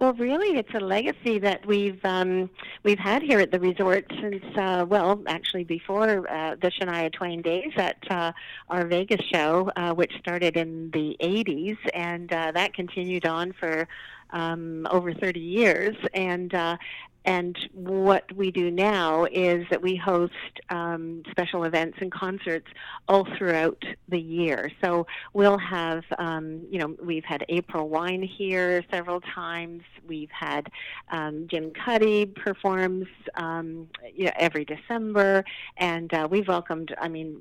Well, 0.00 0.14
really, 0.14 0.56
it's 0.56 0.72
a 0.72 0.80
legacy 0.80 1.38
that 1.40 1.66
we've 1.66 2.02
um, 2.06 2.48
we've 2.84 2.98
had 2.98 3.22
here 3.22 3.38
at 3.38 3.50
the 3.50 3.60
resort 3.60 4.10
since 4.18 4.42
uh, 4.56 4.86
well, 4.88 5.22
actually 5.26 5.64
before 5.64 6.26
uh, 6.26 6.56
the 6.56 6.70
Shania 6.70 7.12
Twain 7.12 7.42
days 7.42 7.72
at 7.76 7.98
uh, 8.10 8.32
our 8.70 8.86
Vegas 8.86 9.20
show, 9.26 9.70
uh, 9.76 9.92
which 9.92 10.12
started 10.18 10.56
in 10.56 10.90
the 10.92 11.18
'80s, 11.20 11.76
and 11.92 12.32
uh, 12.32 12.50
that 12.52 12.72
continued 12.72 13.26
on 13.26 13.52
for 13.52 13.86
um, 14.32 14.86
over 14.90 15.12
30 15.12 15.40
years. 15.40 15.96
And 16.14 16.54
uh, 16.54 16.76
and 17.24 17.56
what 17.72 18.30
we 18.34 18.50
do 18.50 18.70
now 18.70 19.24
is 19.24 19.66
that 19.70 19.82
we 19.82 19.96
host 19.96 20.32
um, 20.70 21.22
special 21.30 21.64
events 21.64 21.98
and 22.00 22.10
concerts 22.10 22.66
all 23.08 23.26
throughout 23.36 23.82
the 24.08 24.18
year. 24.20 24.70
So 24.82 25.06
we'll 25.34 25.58
have, 25.58 26.04
um, 26.18 26.62
you 26.70 26.78
know, 26.78 26.96
we've 27.02 27.24
had 27.24 27.44
April 27.48 27.88
Wine 27.88 28.22
here 28.22 28.82
several 28.90 29.20
times. 29.20 29.82
We've 30.06 30.30
had 30.30 30.68
um, 31.10 31.46
Jim 31.48 31.72
Cuddy 31.72 32.26
performs 32.26 33.06
um, 33.34 33.88
you 34.14 34.26
know, 34.26 34.32
every 34.36 34.64
December, 34.64 35.44
and 35.76 36.12
uh, 36.14 36.26
we've 36.30 36.48
welcomed, 36.48 36.94
I 37.00 37.08
mean, 37.08 37.40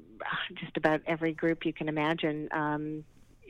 just 0.56 0.76
about 0.76 1.02
every 1.08 1.34
group 1.34 1.66
you 1.66 1.74
can 1.74 1.88
imagine. 1.88 2.50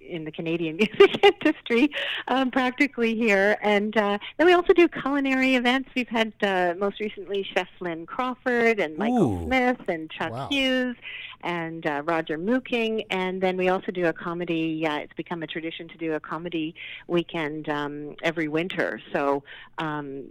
In 0.09 0.25
the 0.25 0.31
Canadian 0.31 0.75
music 0.77 1.23
industry, 1.23 1.91
um, 2.27 2.51
practically 2.51 3.15
here. 3.15 3.57
And 3.61 3.95
uh, 3.95 4.17
then 4.37 4.47
we 4.47 4.53
also 4.53 4.73
do 4.73 4.87
culinary 4.87 5.55
events. 5.55 5.89
We've 5.95 6.07
had 6.07 6.33
uh, 6.41 6.73
most 6.77 6.99
recently 6.99 7.43
Chef 7.53 7.67
Lynn 7.79 8.05
Crawford 8.05 8.79
and 8.79 8.97
Michael 8.97 9.41
Ooh. 9.41 9.45
Smith 9.45 9.81
and 9.87 10.09
Chuck 10.09 10.31
Wow. 10.31 10.47
Hughes 10.49 10.95
and 11.41 11.85
uh, 11.85 12.01
Roger 12.05 12.37
Mooking. 12.37 13.05
And 13.09 13.41
then 13.41 13.57
we 13.57 13.69
also 13.69 13.91
do 13.91 14.05
a 14.05 14.13
comedy. 14.13 14.85
Uh, 14.85 14.97
it's 14.97 15.13
become 15.13 15.43
a 15.43 15.47
tradition 15.47 15.87
to 15.89 15.97
do 15.97 16.13
a 16.13 16.19
comedy 16.19 16.75
weekend 17.07 17.69
um, 17.69 18.15
every 18.23 18.47
winter. 18.47 19.01
So. 19.13 19.43
Um, 19.77 20.25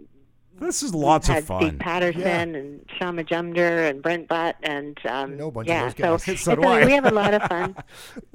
This 0.59 0.83
is 0.83 0.93
lots 0.93 1.27
had 1.27 1.39
of 1.39 1.45
fun. 1.45 1.61
Steve 1.61 1.79
Patterson 1.79 2.21
Yeah. 2.21 2.39
and 2.41 2.85
Shaun 2.97 3.15
Majumder 3.17 3.89
and 3.89 4.01
Brent 4.01 4.27
Butt 4.27 4.55
and 4.63 4.97
um, 5.07 5.31
I 5.31 5.35
know 5.35 5.47
a 5.47 5.51
bunch 5.51 5.67
of 5.67 5.73
yeah, 5.73 5.83
those 5.85 6.23
guys. 6.23 6.23
so, 6.41 6.51
So 6.51 6.55
do 6.55 6.63
a- 6.63 6.67
I. 6.67 6.85
we 6.85 6.91
have 6.91 7.05
a 7.05 7.11
lot 7.11 7.33
of 7.33 7.43
fun. 7.43 7.75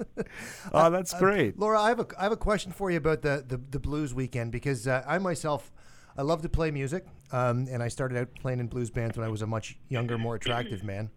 oh, 0.73 0.91
that's 0.91 1.13
great. 1.19 1.59
Laura, 1.59 1.81
I 1.81 1.89
have 1.89 2.01
a 2.01 2.07
I 2.19 2.23
have 2.25 2.33
a 2.33 2.37
question 2.37 2.73
for 2.73 2.91
you 2.91 2.97
about 2.97 3.23
the 3.23 3.45
the, 3.47 3.59
the 3.71 3.79
blues 3.79 4.15
weekend 4.15 4.53
because 4.53 4.87
uh, 4.89 5.03
I 5.07 5.19
myself 5.19 5.73
I 6.17 6.23
love 6.23 6.43
to 6.43 6.49
play 6.49 6.71
music, 6.71 7.05
um, 7.33 7.67
and 7.71 7.83
I 7.83 7.89
started 7.89 8.17
out 8.19 8.29
playing 8.41 8.61
in 8.61 8.69
blues 8.69 8.91
bands 8.91 9.17
when 9.17 9.27
I 9.27 9.31
was 9.31 9.43
a 9.43 9.47
much 9.47 9.77
younger, 9.89 10.17
more 10.19 10.37
attractive 10.37 10.83
man. 10.85 11.11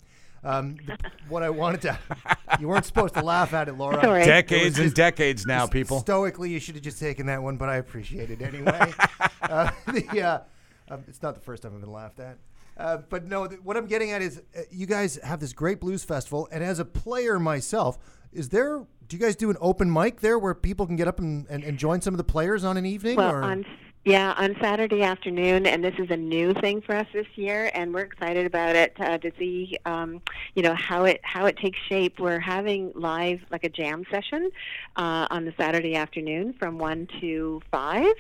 Um, 0.44 0.78
the- 0.86 0.98
what 1.30 1.44
I 1.44 1.50
wanted 1.50 1.82
to 1.82 1.98
you 2.60 2.68
weren't 2.68 2.86
supposed 2.86 3.14
to 3.16 3.22
laugh 3.24 3.54
at 3.54 3.68
it, 3.68 3.74
Laura. 3.74 4.00
That's. 4.02 4.26
Decades 4.28 4.80
It 4.80 4.84
and 4.86 4.94
decades 4.94 5.46
now, 5.46 5.68
people. 5.68 6.00
Stoically, 6.00 6.50
you 6.50 6.60
should 6.60 6.76
have 6.76 6.84
just 6.84 7.00
taken 7.00 7.26
that 7.28 7.42
one, 7.44 7.58
but 7.58 7.70
I 7.70 7.78
appreciate 7.78 8.30
it 8.32 8.42
anyway. 8.42 8.94
uh, 9.42 9.72
the, 9.88 10.22
uh, 10.22 10.40
um, 10.90 11.04
it's 11.08 11.22
not 11.22 11.36
the 11.36 11.42
first 11.42 11.64
time 11.64 11.74
I've 11.76 11.82
been 11.82 11.92
laughed 11.92 12.20
at. 12.20 12.38
Uh, 12.78 12.98
but 13.10 13.26
no, 13.26 13.48
th- 13.48 13.62
what 13.62 13.76
I'm 13.76 13.88
getting 13.88 14.12
at 14.12 14.22
is 14.22 14.42
uh, 14.56 14.62
you 14.70 14.86
guys 14.86 15.18
have 15.24 15.40
this 15.40 15.52
great 15.54 15.80
blues 15.80 16.04
festival, 16.04 16.48
and 16.52 16.64
as 16.64 16.80
a 16.80 16.86
player 16.86 17.40
myself, 17.40 17.98
is 18.32 18.50
there? 18.50 18.86
Do 19.08 19.16
you 19.16 19.20
guys 19.20 19.36
do 19.36 19.50
an 19.50 19.58
open 19.62 19.92
mic 19.92 20.20
there 20.20 20.38
where 20.38 20.54
people 20.54 20.86
can 20.86 20.96
get 20.96 21.08
up 21.08 21.20
and, 21.20 21.48
and, 21.50 21.64
and 21.64 21.78
join 21.78 22.02
some 22.02 22.14
of 22.14 22.18
the 22.18 22.24
players 22.24 22.64
on 22.64 22.78
an 22.78 22.86
evening? 22.86 23.16
Well, 23.16 23.32
or? 23.34 23.44
on 23.44 23.66
yeah, 24.08 24.34
on 24.38 24.56
Saturday 24.62 25.04
afternoon, 25.04 25.66
and 25.66 25.84
this 25.84 25.96
is 26.00 26.10
a 26.10 26.16
new 26.16 26.54
thing 26.54 26.80
for 26.80 26.96
us 26.96 27.08
this 27.12 27.28
year, 27.36 27.70
and 27.74 27.94
we're 27.94 28.04
excited 28.04 28.46
about 28.46 28.74
it 28.74 28.94
uh, 29.02 29.18
to 29.18 29.34
see, 29.38 29.78
um, 29.86 30.22
you 30.56 30.64
know, 30.64 30.74
how 30.76 31.04
it 31.04 31.20
how 31.24 31.46
it 31.46 31.58
takes 31.58 31.78
shape. 31.90 32.18
We're 32.18 32.40
having 32.40 32.94
live 32.96 33.42
like 33.52 33.66
a 33.66 33.70
jam 33.70 34.06
session 34.10 34.50
uh, 34.96 35.28
on 35.30 35.44
the 35.44 35.54
Saturday 35.60 35.96
afternoon 35.96 36.54
from 36.54 36.78
one 36.78 37.10
to 37.20 37.62
five, 37.70 38.16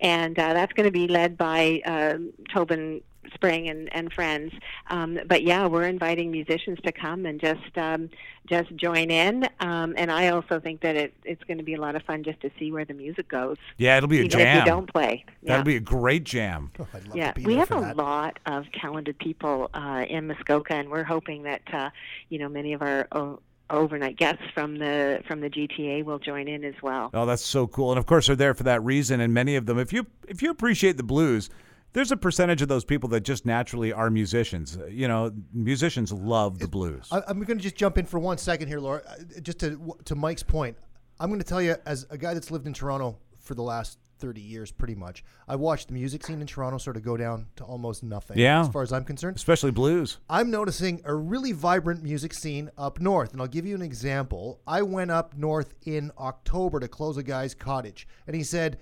and 0.00 0.38
uh, 0.38 0.52
that's 0.52 0.72
going 0.72 0.86
to 0.86 0.92
be 0.92 1.08
led 1.08 1.36
by 1.36 1.80
um 1.84 2.32
Tobin 2.52 3.02
Spring 3.34 3.68
and, 3.68 3.92
and 3.94 4.12
friends. 4.12 4.52
Um, 4.90 5.18
but 5.26 5.42
yeah, 5.42 5.66
we're 5.66 5.84
inviting 5.86 6.30
musicians 6.30 6.78
to 6.84 6.92
come 6.92 7.24
and 7.26 7.40
just 7.40 7.76
um, 7.78 8.10
just 8.46 8.74
join 8.76 9.10
in. 9.10 9.48
Um, 9.60 9.94
and 9.96 10.10
I 10.10 10.28
also 10.28 10.60
think 10.60 10.82
that 10.82 10.96
it, 10.96 11.14
it's 11.24 11.42
going 11.44 11.58
to 11.58 11.64
be 11.64 11.74
a 11.74 11.80
lot 11.80 11.96
of 11.96 12.02
fun 12.02 12.22
just 12.24 12.40
to 12.42 12.50
see 12.58 12.70
where 12.72 12.84
the 12.84 12.94
music 12.94 13.28
goes 13.28 13.56
Yeah, 13.78 13.96
it'll 13.96 14.08
be 14.08 14.18
a 14.20 14.24
even 14.24 14.40
if 14.40 14.44
jam. 14.44 14.58
you 14.58 14.64
don't 14.66 14.92
play. 14.92 15.24
Yeah. 15.42 15.48
That'll 15.48 15.64
be 15.64 15.76
a 15.76 15.80
great 15.80 16.24
jam. 16.24 16.70
Oh, 16.78 16.86
I'd 16.92 17.06
love 17.06 17.16
yeah, 17.16 17.32
to 17.32 17.40
be 17.40 17.46
we 17.46 17.54
have 17.56 17.70
a 17.70 17.80
that. 17.80 17.96
lot 17.96 18.38
of 18.46 18.66
talented 18.72 19.18
people 19.18 19.70
uh, 19.74 20.04
in 20.08 20.26
Muskoka, 20.26 20.74
and 20.74 20.90
we're 20.90 21.04
hoping 21.04 21.44
that 21.44 21.62
uh, 21.72 21.90
you 22.28 22.38
know 22.38 22.48
many 22.48 22.72
of 22.72 22.82
our 22.82 23.06
o- 23.12 23.40
overnight 23.70 24.16
guests 24.18 24.42
from 24.52 24.78
the 24.78 25.22
from 25.26 25.40
the 25.40 25.48
GTA 25.48 26.04
will 26.04 26.18
join 26.18 26.48
in 26.48 26.64
as 26.64 26.74
well. 26.82 27.10
Oh, 27.14 27.24
that's 27.24 27.44
so 27.44 27.66
cool. 27.66 27.90
And 27.92 27.98
of 27.98 28.04
course, 28.06 28.26
they're 28.26 28.36
there 28.36 28.52
for 28.54 28.64
that 28.64 28.82
reason. 28.84 29.20
And 29.20 29.32
many 29.32 29.56
of 29.56 29.64
them, 29.66 29.78
if 29.78 29.92
you 29.92 30.06
if 30.28 30.42
you 30.42 30.50
appreciate 30.50 30.96
the 30.98 31.02
blues, 31.02 31.48
there's 31.94 32.12
a 32.12 32.16
percentage 32.16 32.60
of 32.60 32.68
those 32.68 32.84
people 32.84 33.08
that 33.10 33.20
just 33.22 33.46
naturally 33.46 33.92
are 33.92 34.10
musicians. 34.10 34.76
Uh, 34.76 34.86
You 34.86 35.08
know, 35.08 35.32
musicians 35.52 36.12
love 36.12 36.58
the 36.58 36.68
blues. 36.68 37.08
I, 37.10 37.22
I'm 37.26 37.42
going 37.42 37.56
to 37.58 37.62
just 37.62 37.76
jump 37.76 37.96
in 37.96 38.04
for 38.04 38.18
one 38.18 38.36
second 38.36 38.68
here, 38.68 38.80
Laura. 38.80 39.02
Uh, 39.08 39.40
Just 39.40 39.58
to 39.60 39.96
to 40.04 40.14
Mike's 40.14 40.42
point, 40.42 40.76
I'm 41.18 41.30
going 41.30 41.40
to 41.40 41.46
tell 41.46 41.62
you 41.62 41.76
as 41.86 42.06
a 42.10 42.18
guy 42.18 42.34
that's 42.34 42.50
lived 42.50 42.66
in 42.66 42.74
Toronto 42.74 43.16
for 43.40 43.54
the 43.54 43.62
last 43.62 43.98
30 44.18 44.40
years, 44.40 44.70
pretty 44.72 44.94
much. 44.94 45.24
I 45.48 45.56
watched 45.56 45.88
the 45.88 45.94
music 45.94 46.24
scene 46.24 46.40
in 46.40 46.46
Toronto 46.46 46.78
sort 46.78 46.96
of 46.96 47.02
go 47.02 47.16
down 47.16 47.46
to 47.56 47.64
almost 47.64 48.02
nothing. 48.02 48.38
Yeah. 48.38 48.62
as 48.62 48.68
far 48.68 48.82
as 48.82 48.92
I'm 48.92 49.04
concerned. 49.04 49.36
Especially 49.36 49.70
blues. 49.70 50.18
I'm 50.30 50.50
noticing 50.50 51.02
a 51.04 51.14
really 51.14 51.52
vibrant 51.52 52.02
music 52.02 52.32
scene 52.32 52.70
up 52.78 53.00
north, 53.00 53.32
and 53.32 53.40
I'll 53.40 53.48
give 53.48 53.66
you 53.66 53.74
an 53.74 53.82
example. 53.82 54.60
I 54.66 54.82
went 54.82 55.10
up 55.10 55.36
north 55.36 55.74
in 55.84 56.10
October 56.18 56.80
to 56.80 56.88
close 56.88 57.16
a 57.16 57.22
guy's 57.22 57.54
cottage, 57.54 58.06
and 58.26 58.34
he 58.34 58.42
said 58.42 58.78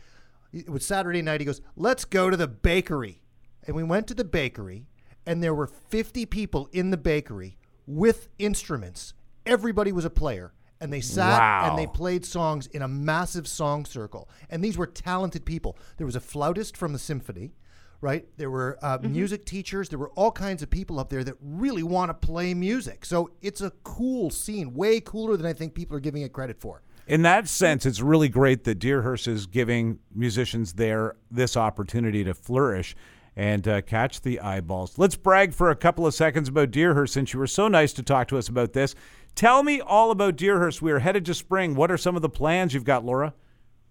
it 0.53 0.69
was 0.71 0.85
Saturday 0.85 1.23
night. 1.23 1.41
He 1.41 1.45
goes, 1.47 1.61
"Let's 1.77 2.05
go 2.05 2.31
to 2.31 2.37
the 2.37 2.49
bakery," 2.49 3.21
and 3.67 3.75
we 3.77 3.83
went 3.83 4.07
to 4.09 4.15
the 4.15 4.25
bakery, 4.25 4.87
and 5.27 5.43
there 5.43 5.55
were 5.55 5.67
50 5.67 6.27
people 6.27 6.69
in 6.73 6.91
the 6.91 6.97
bakery 6.97 7.57
with 7.87 8.29
instruments. 8.38 9.15
Everybody 9.47 9.93
was 9.93 10.05
a 10.05 10.11
player. 10.11 10.53
And 10.81 10.93
they 10.93 11.01
sat 11.01 11.38
Wow. 11.38 11.69
and 11.71 11.79
they 11.79 11.87
played 11.87 12.25
songs 12.25 12.67
in 12.67 12.83
a 12.83 12.88
massive 12.88 13.47
song 13.47 13.85
circle. 13.85 14.29
And 14.51 14.65
these 14.65 14.77
were 14.77 14.87
talented 14.88 15.45
people. 15.45 15.77
There 15.97 16.07
was 16.07 16.17
a 16.17 16.21
flautist 16.21 16.77
from 16.77 16.93
the 16.93 16.99
symphony, 16.99 17.53
right? 18.01 18.27
There 18.37 18.51
were 18.51 18.79
uh, 18.83 18.99
music 19.01 19.45
teachers. 19.45 19.91
There 19.91 19.99
were 20.01 20.11
all 20.17 20.33
kinds 20.33 20.61
of 20.61 20.71
people 20.71 20.99
up 20.99 21.09
there 21.09 21.23
that 21.23 21.37
really 21.41 21.85
want 21.85 22.09
to 22.11 22.15
play 22.15 22.53
music. 22.53 23.05
So 23.05 23.31
it's 23.41 23.61
a 23.61 23.71
cool 23.85 24.31
scene, 24.31 24.75
way 24.75 24.99
cooler 24.99 25.37
than 25.37 25.47
I 25.47 25.53
think 25.53 25.75
people 25.75 25.97
are 25.97 26.01
giving 26.01 26.23
it 26.23 26.33
credit 26.33 26.61
for. 26.61 26.83
In 27.12 27.20
that 27.20 27.46
sense, 27.46 27.85
it's 27.85 28.01
really 28.01 28.31
great 28.31 28.64
that 28.64 28.79
Deerhurst 28.79 29.29
is 29.29 29.44
giving 29.44 29.98
musicians 30.14 30.72
there 30.72 31.16
this 31.31 31.59
opportunity 31.59 32.25
to 32.25 32.33
flourish 32.33 32.96
and 33.37 33.68
uh, 33.68 33.83
catch 33.83 34.22
the 34.22 34.40
eyeballs. 34.40 34.96
Let's 34.96 35.14
brag 35.14 35.53
for 35.53 35.68
a 35.68 35.77
couple 35.77 36.07
of 36.07 36.14
seconds 36.14 36.48
about 36.48 36.70
Deerhurst 36.70 37.12
since 37.12 37.35
you 37.35 37.38
were 37.38 37.46
so 37.46 37.68
nice 37.68 37.92
to 37.92 38.03
talk 38.03 38.29
to 38.29 38.38
us 38.38 38.48
about 38.48 38.72
this. 38.72 38.94
Tell 39.35 39.62
me 39.62 39.79
all 39.79 40.11
about 40.11 40.37
Deerhurst. 40.37 40.81
We 40.81 40.90
are 40.90 41.01
headed 41.01 41.27
to 41.27 41.35
spring. 41.35 41.75
What 41.75 41.90
are 41.90 41.98
some 41.98 42.16
of 42.16 42.22
the 42.22 42.31
plans 42.31 42.72
you've 42.72 42.85
got, 42.85 43.05
Laura? 43.05 43.35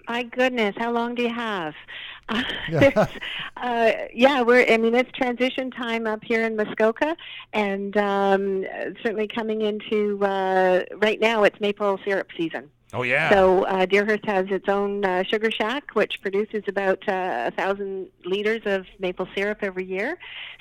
My 0.10 0.24
goodness, 0.24 0.74
how 0.80 0.92
long 0.92 1.14
do 1.14 1.22
you 1.22 1.34
have? 1.34 1.76
Uh, 2.30 2.44
it's, 2.70 3.12
uh, 3.58 3.92
yeah, 4.14 4.42
we're. 4.42 4.66
I 4.72 4.78
mean, 4.78 4.96
it's 4.96 5.12
transition 5.12 5.70
time 5.70 6.08
up 6.08 6.24
here 6.24 6.46
in 6.46 6.56
Muskoka, 6.56 7.18
and 7.52 7.98
um, 7.98 8.64
certainly 9.04 9.28
coming 9.28 9.64
into 9.64 10.24
uh, 10.24 10.84
right 10.96 11.20
now. 11.20 11.44
It's 11.44 11.60
maple 11.60 12.00
syrup 12.06 12.30
season. 12.38 12.70
Oh, 12.94 13.04
yeah. 13.04 13.30
So 13.30 13.64
uh, 13.66 13.86
Deerhurst 13.86 14.26
has 14.26 14.48
its 14.50 14.68
own 14.68 15.06
uh, 15.06 15.24
sugar 15.24 15.50
shack, 15.50 15.92
which 15.96 16.22
produces 16.22 16.64
about 16.68 17.08
uh, 17.08 17.46
a 17.48 17.52
thousand 17.52 18.08
liters 18.26 18.62
of 18.66 18.86
maple 19.00 19.28
syrup 19.34 19.60
every 19.62 19.86
year. 19.86 20.18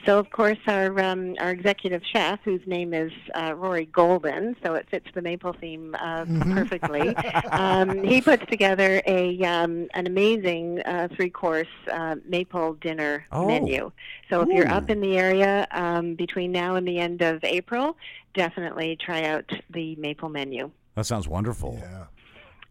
So 0.06 0.18
of 0.18 0.30
course 0.30 0.58
our 0.68 0.98
um, 1.00 1.34
our 1.40 1.50
executive 1.50 2.02
chef, 2.04 2.38
whose 2.44 2.64
name 2.66 2.94
is 2.94 3.12
uh, 3.34 3.54
Rory 3.56 3.86
Golden, 3.86 4.54
so 4.62 4.74
it 4.74 4.88
fits 4.90 5.06
the 5.12 5.22
maple 5.22 5.52
theme 5.54 5.96
uh, 5.98 6.24
perfectly. 6.54 7.16
um, 7.50 8.02
he 8.04 8.20
puts 8.22 8.46
together 8.46 9.02
a 9.06 9.40
um, 9.42 9.88
an 9.94 10.06
amazing 10.06 10.80
uh, 10.82 11.08
three 11.16 11.30
course 11.30 11.66
uh, 11.90 12.16
maple 12.26 12.74
dinner 12.74 13.26
Oh. 13.32 13.46
menu. 13.46 13.90
So 14.30 14.40
if 14.42 14.48
you're 14.48 14.68
up 14.68 14.88
in 14.88 15.00
the 15.00 15.18
area 15.18 15.66
um, 15.72 16.14
between 16.14 16.52
now 16.52 16.76
and 16.76 16.86
the 16.86 16.98
end 16.98 17.22
of 17.22 17.42
April, 17.44 17.96
definitely 18.34 18.96
try 18.96 19.24
out 19.24 19.50
the 19.70 19.96
maple 19.96 20.28
menu. 20.28 20.70
that 20.94 21.06
sounds 21.06 21.26
wonderful. 21.26 21.78
Yeah. 21.80 22.04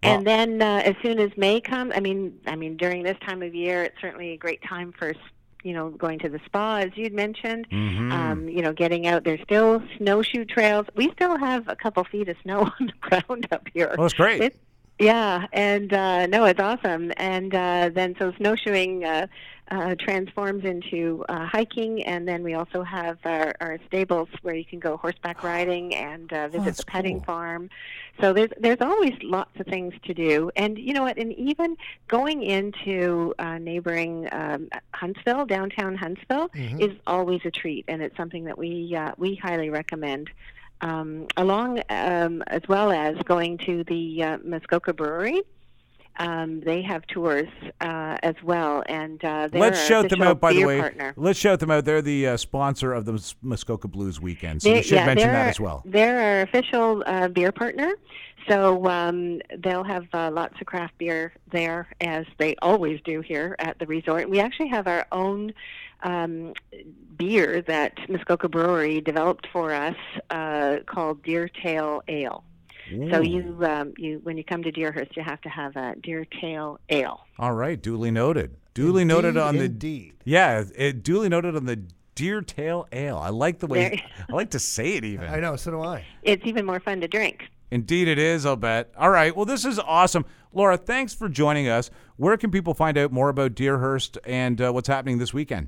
And 0.02 0.26
then 0.26 0.62
uh, 0.62 0.82
as 0.86 0.96
soon 1.04 1.20
as 1.20 1.30
May 1.38 1.60
comes, 1.62 1.92
I 1.96 2.00
mean, 2.00 2.40
I 2.48 2.56
mean 2.56 2.78
during 2.78 3.04
this 3.04 3.18
time 3.20 3.44
of 3.44 3.54
year, 3.54 3.84
it's 3.84 4.00
certainly 4.00 4.32
a 4.32 4.38
great 4.38 4.62
time 4.64 4.94
for 4.98 5.14
you 5.64 5.74
know 5.74 5.90
going 5.90 6.20
to 6.20 6.30
the 6.30 6.40
spa, 6.46 6.78
as 6.78 6.92
you'd 6.96 7.14
mentioned. 7.14 7.70
Mhm. 7.70 8.12
Um, 8.12 8.48
you 8.48 8.62
know, 8.62 8.72
getting 8.74 9.08
out. 9.08 9.24
There's 9.24 9.42
still 9.42 9.84
snowshoe 9.98 10.46
trails. 10.46 10.86
We 10.96 11.12
still 11.12 11.38
have 11.38 11.68
a 11.68 11.76
couple 11.76 12.04
feet 12.06 12.30
of 12.30 12.38
snow 12.44 12.62
on 12.80 12.88
the 12.88 12.94
ground 13.02 13.48
up 13.52 13.68
here. 13.74 13.94
Oh, 13.98 14.04
that's 14.04 14.14
great. 14.14 14.54
Yeah, 15.00 15.48
and 15.54 15.94
uh, 15.94 16.26
no, 16.28 16.44
it's 16.44 16.60
awesome. 16.60 17.14
And 17.16 17.56
uh, 17.56 17.90
then 17.94 18.16
so 18.20 18.34
snowshoeing 18.38 19.06
uh, 19.06 19.28
uh, 19.72 19.96
transforms 20.00 20.66
into 20.66 21.24
uh, 21.30 21.46
hiking, 21.46 22.04
and 22.04 22.28
then 22.28 22.44
we 22.44 22.54
also 22.56 22.84
have 22.84 23.18
our, 23.26 23.54
our 23.62 23.78
stables 23.88 24.28
where 24.42 24.56
you 24.56 24.66
can 24.66 24.80
go 24.80 24.98
horseback 24.98 25.44
riding 25.44 25.96
and 25.96 26.32
uh, 26.34 26.48
visit 26.48 26.66
that's 26.66 26.78
the 26.80 26.86
petting 26.86 27.18
cool. 27.18 27.26
farm. 27.26 27.70
So 28.20 28.34
there's 28.34 28.50
there's 28.60 28.82
always 28.82 29.14
lots 29.22 29.58
of 29.60 29.66
things 29.68 29.94
to 30.04 30.14
do, 30.14 30.52
and 30.56 30.78
you 30.78 30.94
know 30.94 31.04
what? 31.04 31.18
And 31.18 31.34
even 31.34 31.78
going 32.08 32.44
into 32.44 33.34
uh, 33.40 33.58
neighboring 33.60 34.28
um, 34.32 34.70
Huntsville, 34.94 35.46
downtown 35.46 35.96
Huntsville, 35.96 36.50
Mhm. 36.50 36.82
is 36.82 36.98
always 37.08 37.42
a 37.46 37.52
treat, 37.52 37.86
and 37.88 38.02
it's 38.02 38.18
something 38.18 38.44
that 38.46 38.58
we 38.58 38.96
uh, 38.96 39.12
we 39.18 39.36
highly 39.36 39.70
recommend. 39.70 40.30
Um, 40.82 41.28
along 41.36 41.82
um, 41.90 42.42
as 42.48 42.62
well 42.70 42.90
as 42.92 43.16
going 43.26 43.58
to 43.60 43.84
the 43.84 44.24
uh, 44.24 44.38
Muskoka 44.46 44.94
Brewery. 44.94 45.42
Um, 46.20 46.60
they 46.60 46.82
have 46.82 47.08
tours 47.08 47.48
uh, 47.80 48.18
as 48.24 48.36
well, 48.44 48.84
and 48.88 49.24
uh, 49.24 49.48
they're 49.48 49.62
Let's 49.62 49.86
shout 49.86 50.10
them 50.10 50.22
out, 50.22 50.42
by 50.42 50.52
the 50.52 50.66
way. 50.66 50.80
Partner. 50.80 51.14
Let's 51.16 51.40
shout 51.40 51.62
them 51.62 51.72
out. 51.72 51.86
They're 51.86 52.02
the 52.02 52.28
uh, 52.28 52.38
sponsor 52.38 52.94
of 52.94 53.06
the 53.06 53.34
Muskoka 53.42 53.88
Blues 53.88 54.20
Weekend. 54.20 54.62
So 54.62 54.70
They- 54.70 54.76
we 54.76 54.84
should 54.84 54.96
yeah, 54.96 55.06
mention 55.06 55.30
that 55.30 55.48
as 55.48 55.60
well. 55.62 55.82
They're 55.86 56.20
our 56.20 56.42
official 56.42 57.04
uh, 57.06 57.30
beer 57.30 57.54
partner, 57.54 57.94
so 58.50 58.86
um, 58.88 59.40
they'll 59.60 59.86
have 59.86 60.08
uh, 60.14 60.30
lots 60.32 60.60
of 60.60 60.68
craft 60.68 60.98
beer 60.98 61.32
there, 61.52 61.88
as 62.02 62.26
they 62.38 62.56
always 62.62 63.00
do 63.06 63.22
here 63.22 63.56
at 63.60 63.80
the 63.80 63.86
resort. 63.86 64.30
We 64.30 64.42
actually 64.42 64.70
have 64.70 64.88
our 64.88 65.08
own 65.14 65.54
um, 66.04 66.54
beer 67.18 67.62
that 67.62 67.98
Muskoka 68.10 68.50
Brewery 68.50 69.00
developed 69.00 69.48
for 69.54 69.74
us 69.74 69.96
uh, 70.32 70.78
called 70.86 71.24
Deer 71.24 71.48
Tail 71.48 72.02
Ale. 72.10 72.44
So 73.12 73.22
you 73.22 73.58
um, 73.66 73.94
you 73.98 74.20
when 74.24 74.38
you 74.38 74.44
come 74.44 74.64
to 74.64 74.72
Deerhurst, 74.72 75.16
you 75.16 75.24
have 75.24 75.42
to 75.42 75.50
have 75.50 75.76
a 75.76 75.96
deer 76.02 76.26
tail 76.42 76.80
ale. 76.90 77.22
All 77.38 77.54
right, 77.54 77.82
duly 77.82 78.12
noted. 78.12 78.56
Duly 78.74 79.04
noted 79.06 79.30
Indeed, 79.30 79.42
on 79.42 79.58
the 79.58 79.64
indeed. 79.66 80.14
yeah, 80.24 80.64
it 80.76 81.04
duly 81.04 81.28
noted 81.30 81.56
on 81.56 81.66
the 81.66 81.82
deer 82.16 82.42
tail 82.42 82.88
ale. 82.92 83.18
I 83.18 83.30
like 83.30 83.60
the 83.60 83.68
way 83.68 83.90
There- 83.90 84.02
I 84.30 84.34
like 84.34 84.52
to 84.52 84.60
say 84.60 84.94
it 84.96 85.04
even. 85.06 85.28
I 85.28 85.40
know. 85.40 85.56
So 85.56 85.72
do 85.72 85.82
I. 85.82 86.06
It's 86.24 86.46
even 86.46 86.66
more 86.66 86.80
fun 86.80 87.02
to 87.02 87.08
drink. 87.08 87.44
Indeed, 87.72 88.08
it 88.08 88.18
is. 88.18 88.46
I'll 88.46 88.56
bet. 88.56 88.92
All 88.98 89.12
right. 89.12 89.36
Well, 89.36 89.46
this 89.46 89.64
is 89.66 89.78
awesome, 89.80 90.26
Laura. 90.54 90.76
Thanks 90.78 91.14
for 91.14 91.30
joining 91.30 91.68
us. 91.68 91.92
Where 92.18 92.36
can 92.38 92.50
people 92.52 92.74
find 92.74 92.98
out 92.98 93.12
more 93.12 93.30
about 93.30 93.54
Deerhurst 93.54 94.18
and 94.26 94.60
uh, 94.60 94.72
what's 94.72 94.88
happening 94.88 95.20
this 95.20 95.34
weekend? 95.34 95.68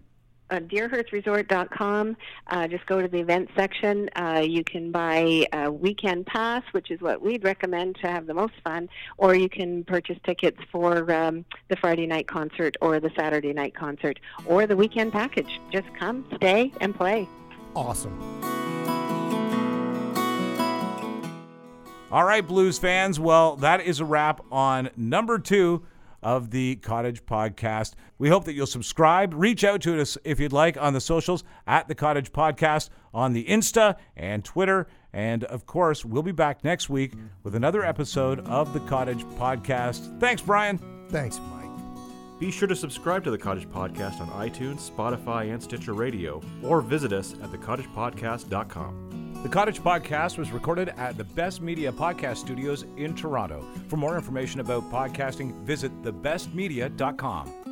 Uh, 0.52 0.60
deerhurstresort.com. 0.60 2.18
Uh, 2.48 2.68
just 2.68 2.86
go 2.86 3.02
to 3.02 3.08
the 3.08 3.20
events 3.20 3.52
section. 3.56 4.10
Uh, 4.16 4.44
you 4.46 4.64
can 4.64 4.92
buy 4.92 5.48
a 5.54 5.72
weekend 5.72 6.26
pass, 6.26 6.64
which 6.72 6.92
is 6.92 7.02
what 7.02 7.22
we'd 7.22 7.44
recommend 7.44 7.96
to 7.96 8.08
have 8.08 8.28
the 8.28 8.34
most 8.34 8.54
fun, 8.64 8.90
or 9.18 9.34
you 9.34 9.50
can 9.50 9.84
purchase 9.86 10.18
tickets 10.26 10.60
for 10.72 11.12
um, 11.12 11.46
the 11.70 11.76
Friday 11.78 12.06
night 12.06 12.28
concert 12.28 12.76
or 12.82 13.00
the 13.00 13.12
Saturday 13.18 13.54
night 13.54 13.74
concert 13.74 14.20
or 14.46 14.68
the 14.68 14.76
weekend 14.76 15.12
package. 15.12 15.60
Just 15.72 15.88
come, 15.98 16.26
stay, 16.36 16.72
and 16.82 16.94
play. 16.94 17.28
Awesome. 17.76 18.20
All 22.12 22.26
right, 22.26 22.46
Blues 22.46 22.78
fans. 22.78 23.22
Well, 23.22 23.56
that 23.58 23.80
is 23.80 24.02
a 24.02 24.06
wrap 24.06 24.44
on 24.52 24.90
number 24.98 25.40
two 25.40 25.84
of 26.22 26.52
the 26.52 26.76
Cottage 26.78 27.26
Podcast. 27.26 27.94
We 28.18 28.30
hope 28.30 28.46
that 28.46 28.54
you'll 28.54 28.68
subscribe. 28.68 29.34
Reach 29.34 29.64
out 29.64 29.82
to 29.82 30.00
us 30.00 30.18
if 30.24 30.40
you'd 30.40 30.54
like 30.54 30.78
on 30.78 30.94
the 30.94 31.02
socials 31.02 31.44
at 31.68 31.88
the 31.88 31.96
Cottage 31.96 32.32
Podcast 32.32 32.90
on 33.14 33.34
the 33.34 33.46
Insta 33.46 33.98
and 34.16 34.44
Twitter. 34.44 34.88
And 35.14 35.44
of 35.46 35.66
course, 35.66 36.06
we'll 36.06 36.24
be 36.24 36.32
back 36.32 36.64
next 36.64 36.90
week 36.90 37.14
with 37.44 37.56
another 37.56 37.84
episode 37.84 38.40
of 38.48 38.74
the 38.74 38.80
Cottage 38.82 39.24
Podcast. 39.38 40.20
Thanks, 40.20 40.42
Brian. 40.42 40.78
Thanks, 41.10 41.40
Mike. 41.40 41.62
Be 42.40 42.50
sure 42.50 42.68
to 42.68 42.76
subscribe 42.76 43.24
to 43.26 43.32
the 43.32 43.38
Cottage 43.38 43.68
Podcast 43.68 44.20
on 44.20 44.30
iTunes, 44.30 44.90
Spotify, 44.90 45.54
and 45.54 45.62
Stitcher 45.62 45.94
Radio, 45.94 46.42
or 46.64 46.82
visit 46.82 47.14
us 47.14 47.34
at 47.34 47.52
thecottagepodcast.com. 47.52 49.31
The 49.44 49.50
Cottage 49.50 49.82
Podcast 49.82 50.38
was 50.38 50.52
recorded 50.52 50.90
at 50.98 51.18
the 51.18 51.24
Best 51.24 51.62
Media 51.62 51.92
Podcast 51.92 52.38
Studios 52.38 52.86
in 52.96 53.16
Toronto. 53.16 53.66
For 53.88 53.98
more 53.98 54.16
information 54.16 54.60
about 54.60 54.84
podcasting, 54.92 55.54
visit 55.64 55.92
thebestmedia.com. 56.04 57.71